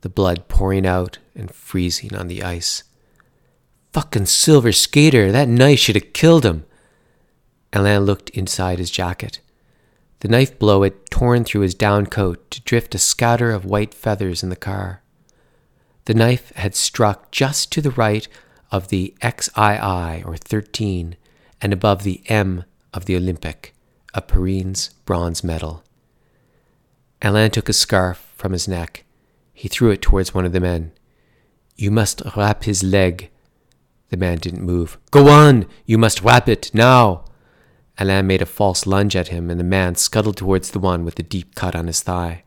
the 0.00 0.08
blood 0.08 0.48
pouring 0.48 0.86
out 0.86 1.18
and 1.34 1.54
freezing 1.54 2.14
on 2.14 2.28
the 2.28 2.42
ice. 2.42 2.84
Fucking 3.92 4.26
silver 4.26 4.72
skater, 4.72 5.32
that 5.32 5.48
knife 5.48 5.80
should 5.80 5.96
have 5.96 6.12
killed 6.12 6.44
him. 6.44 6.64
Alain 7.72 8.00
looked 8.00 8.30
inside 8.30 8.78
his 8.78 8.90
jacket. 8.90 9.40
The 10.20 10.28
knife 10.28 10.58
blow 10.58 10.82
had 10.82 11.10
torn 11.10 11.44
through 11.44 11.62
his 11.62 11.74
down 11.74 12.06
coat 12.06 12.50
to 12.50 12.60
drift 12.62 12.94
a 12.94 12.98
scatter 12.98 13.50
of 13.50 13.64
white 13.64 13.94
feathers 13.94 14.42
in 14.42 14.50
the 14.50 14.56
car. 14.56 15.02
The 16.04 16.14
knife 16.14 16.52
had 16.56 16.74
struck 16.74 17.30
just 17.30 17.72
to 17.72 17.80
the 17.80 17.90
right 17.90 18.26
of 18.70 18.88
the 18.88 19.14
XII, 19.22 20.22
or 20.24 20.36
13, 20.36 21.16
and 21.60 21.72
above 21.72 22.02
the 22.02 22.22
M 22.28 22.64
of 22.92 23.06
the 23.06 23.16
Olympic, 23.16 23.74
a 24.14 24.20
Perrine's 24.20 24.90
bronze 25.04 25.42
medal. 25.42 25.82
Alain 27.22 27.50
took 27.50 27.68
a 27.68 27.72
scarf 27.72 28.32
from 28.36 28.52
his 28.52 28.66
neck. 28.66 29.04
He 29.52 29.68
threw 29.68 29.90
it 29.90 30.00
towards 30.00 30.32
one 30.32 30.44
of 30.46 30.52
the 30.52 30.60
men. 30.60 30.92
You 31.76 31.90
must 31.90 32.22
wrap 32.36 32.64
his 32.64 32.82
leg. 32.82 33.30
The 34.10 34.16
man 34.16 34.38
didn't 34.38 34.62
move. 34.62 34.98
Go 35.10 35.28
on! 35.28 35.66
You 35.86 35.96
must 35.96 36.22
wrap 36.22 36.48
it 36.48 36.70
now! 36.74 37.24
Alain 37.98 38.26
made 38.26 38.42
a 38.42 38.46
false 38.46 38.86
lunge 38.86 39.14
at 39.14 39.28
him, 39.28 39.50
and 39.50 39.58
the 39.58 39.64
man 39.64 39.94
scuttled 39.94 40.36
towards 40.36 40.70
the 40.70 40.78
one 40.78 41.04
with 41.04 41.14
the 41.14 41.22
deep 41.22 41.54
cut 41.54 41.74
on 41.76 41.86
his 41.86 42.02
thigh. 42.02 42.44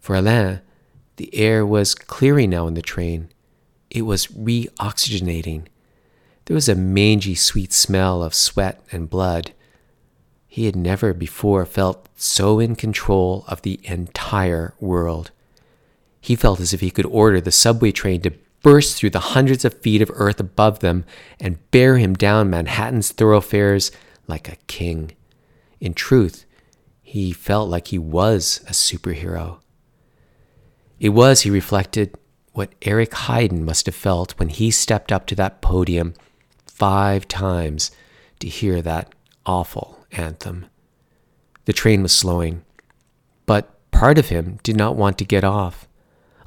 For 0.00 0.16
Alain, 0.16 0.60
the 1.16 1.34
air 1.34 1.64
was 1.64 1.94
clearing 1.94 2.50
now 2.50 2.66
in 2.66 2.74
the 2.74 2.82
train. 2.82 3.28
It 3.90 4.02
was 4.02 4.30
re-oxygenating. 4.30 5.66
There 6.46 6.54
was 6.54 6.68
a 6.68 6.74
mangy, 6.74 7.34
sweet 7.34 7.72
smell 7.72 8.22
of 8.22 8.34
sweat 8.34 8.80
and 8.90 9.10
blood. 9.10 9.52
He 10.46 10.66
had 10.66 10.76
never 10.76 11.12
before 11.12 11.66
felt 11.66 12.08
so 12.16 12.58
in 12.58 12.76
control 12.76 13.44
of 13.46 13.62
the 13.62 13.78
entire 13.84 14.74
world. 14.80 15.30
He 16.20 16.34
felt 16.34 16.60
as 16.60 16.72
if 16.72 16.80
he 16.80 16.90
could 16.90 17.06
order 17.06 17.40
the 17.40 17.52
subway 17.52 17.92
train 17.92 18.22
to 18.22 18.32
burst 18.62 18.96
through 18.96 19.10
the 19.10 19.20
hundreds 19.20 19.64
of 19.64 19.74
feet 19.80 20.02
of 20.02 20.10
earth 20.14 20.40
above 20.40 20.80
them 20.80 21.04
and 21.40 21.70
bear 21.70 21.98
him 21.98 22.14
down 22.14 22.50
Manhattan's 22.50 23.12
thoroughfares 23.12 23.92
like 24.26 24.48
a 24.48 24.56
king. 24.66 25.12
In 25.80 25.94
truth, 25.94 26.44
he 27.02 27.32
felt 27.32 27.68
like 27.68 27.88
he 27.88 27.98
was 27.98 28.60
a 28.66 28.72
superhero. 28.72 29.60
It 30.98 31.10
was, 31.10 31.42
he 31.42 31.50
reflected, 31.50 32.16
what 32.52 32.74
Eric 32.82 33.10
Heiden 33.10 33.60
must 33.60 33.86
have 33.86 33.94
felt 33.94 34.38
when 34.38 34.48
he 34.48 34.70
stepped 34.70 35.12
up 35.12 35.26
to 35.26 35.34
that 35.34 35.60
podium 35.60 36.14
five 36.66 37.28
times 37.28 37.90
to 38.40 38.48
hear 38.48 38.80
that 38.82 39.14
awful 39.44 40.04
anthem. 40.12 40.66
The 41.66 41.72
train 41.72 42.02
was 42.02 42.12
slowing, 42.12 42.64
but 43.44 43.90
part 43.90 44.18
of 44.18 44.28
him 44.28 44.58
did 44.62 44.76
not 44.76 44.96
want 44.96 45.18
to 45.18 45.24
get 45.24 45.44
off. 45.44 45.85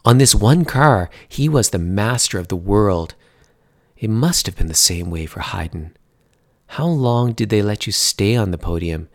On 0.06 0.18
this 0.18 0.34
one 0.34 0.66
car, 0.66 1.10
he 1.28 1.50
was 1.50 1.70
the 1.70 1.80
master 1.80 2.40
of 2.40 2.48
the 2.48 2.56
world. 2.56 3.16
It 3.98 4.10
must 4.10 4.46
have 4.46 4.56
been 4.56 4.68
the 4.68 4.74
same 4.74 5.10
way 5.10 5.26
for 5.26 5.42
Heiden. 5.42 5.92
How 6.68 6.86
long 6.86 7.34
did 7.34 7.50
they 7.50 7.62
let 7.62 7.86
you 7.86 7.92
stay 7.92 8.36
on 8.36 8.52
the 8.52 8.58
podium, 8.58 9.10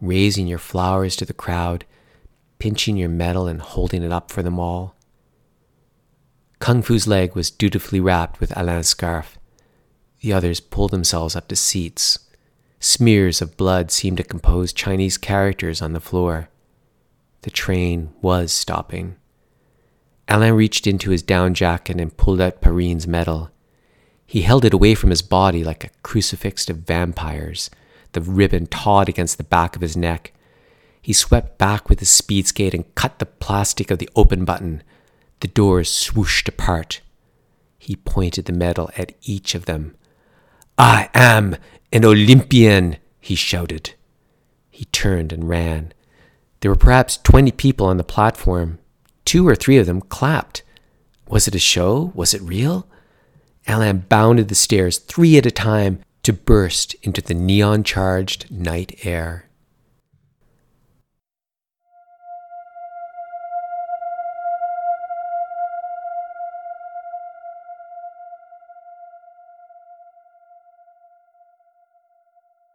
raising 0.00 0.46
your 0.46 0.58
flowers 0.58 1.16
to 1.16 1.24
the 1.24 1.32
crowd, 1.32 1.84
pinching 2.58 2.96
your 2.96 3.08
medal 3.08 3.46
and 3.46 3.62
holding 3.62 4.02
it 4.02 4.12
up 4.12 4.30
for 4.30 4.42
them 4.42 4.58
all? 4.58 4.96
Kung 6.58 6.82
Fu's 6.82 7.06
leg 7.06 7.34
was 7.34 7.50
dutifully 7.50 8.00
wrapped 8.00 8.40
with 8.40 8.56
Alain's 8.56 8.88
scarf. 8.88 9.38
The 10.20 10.32
others 10.32 10.60
pulled 10.60 10.90
themselves 10.90 11.36
up 11.36 11.48
to 11.48 11.56
seats. 11.56 12.18
Smears 12.80 13.40
of 13.40 13.56
blood 13.56 13.90
seemed 13.90 14.16
to 14.18 14.24
compose 14.24 14.72
Chinese 14.72 15.16
characters 15.16 15.80
on 15.80 15.92
the 15.92 16.00
floor. 16.00 16.48
The 17.42 17.50
train 17.50 18.12
was 18.20 18.52
stopping. 18.52 19.16
Alain 20.28 20.54
reached 20.54 20.86
into 20.86 21.10
his 21.10 21.22
down 21.22 21.54
jacket 21.54 22.00
and 22.00 22.16
pulled 22.16 22.40
out 22.40 22.60
Perrine's 22.60 23.06
medal. 23.06 23.50
He 24.26 24.42
held 24.42 24.64
it 24.64 24.74
away 24.74 24.94
from 24.94 25.10
his 25.10 25.22
body 25.22 25.62
like 25.62 25.84
a 25.84 25.90
crucifix 26.02 26.68
of 26.68 26.78
vampires, 26.78 27.70
the 28.12 28.20
ribbon 28.20 28.66
taut 28.66 29.08
against 29.08 29.38
the 29.38 29.44
back 29.44 29.76
of 29.76 29.82
his 29.82 29.96
neck. 29.96 30.32
He 31.00 31.12
swept 31.12 31.58
back 31.58 31.88
with 31.88 32.00
his 32.00 32.10
speed 32.10 32.48
skate 32.48 32.74
and 32.74 32.92
cut 32.96 33.20
the 33.20 33.26
plastic 33.26 33.92
of 33.92 33.98
the 33.98 34.10
open 34.16 34.44
button. 34.44 34.82
The 35.40 35.48
doors 35.48 35.88
swooshed 35.88 36.48
apart. 36.48 37.00
He 37.78 37.94
pointed 37.94 38.46
the 38.46 38.52
medal 38.52 38.90
at 38.96 39.12
each 39.22 39.54
of 39.54 39.66
them. 39.66 39.94
I 40.76 41.08
am 41.14 41.56
an 41.92 42.04
Olympian, 42.04 42.96
he 43.20 43.36
shouted. 43.36 43.94
He 44.70 44.86
turned 44.86 45.32
and 45.32 45.48
ran. 45.48 45.92
There 46.60 46.70
were 46.70 46.76
perhaps 46.76 47.16
twenty 47.16 47.52
people 47.52 47.86
on 47.86 47.96
the 47.96 48.02
platform. 48.02 48.80
Two 49.26 49.46
or 49.46 49.54
three 49.54 49.76
of 49.76 49.84
them 49.84 50.00
clapped. 50.00 50.62
Was 51.28 51.46
it 51.46 51.54
a 51.54 51.58
show? 51.58 52.12
Was 52.14 52.32
it 52.32 52.40
real? 52.40 52.88
Alain 53.66 54.04
bounded 54.08 54.48
the 54.48 54.54
stairs 54.54 54.98
three 54.98 55.36
at 55.36 55.44
a 55.44 55.50
time 55.50 55.98
to 56.22 56.32
burst 56.32 56.94
into 57.02 57.20
the 57.20 57.34
neon 57.34 57.82
charged 57.84 58.50
night 58.50 58.98
air. 59.02 59.45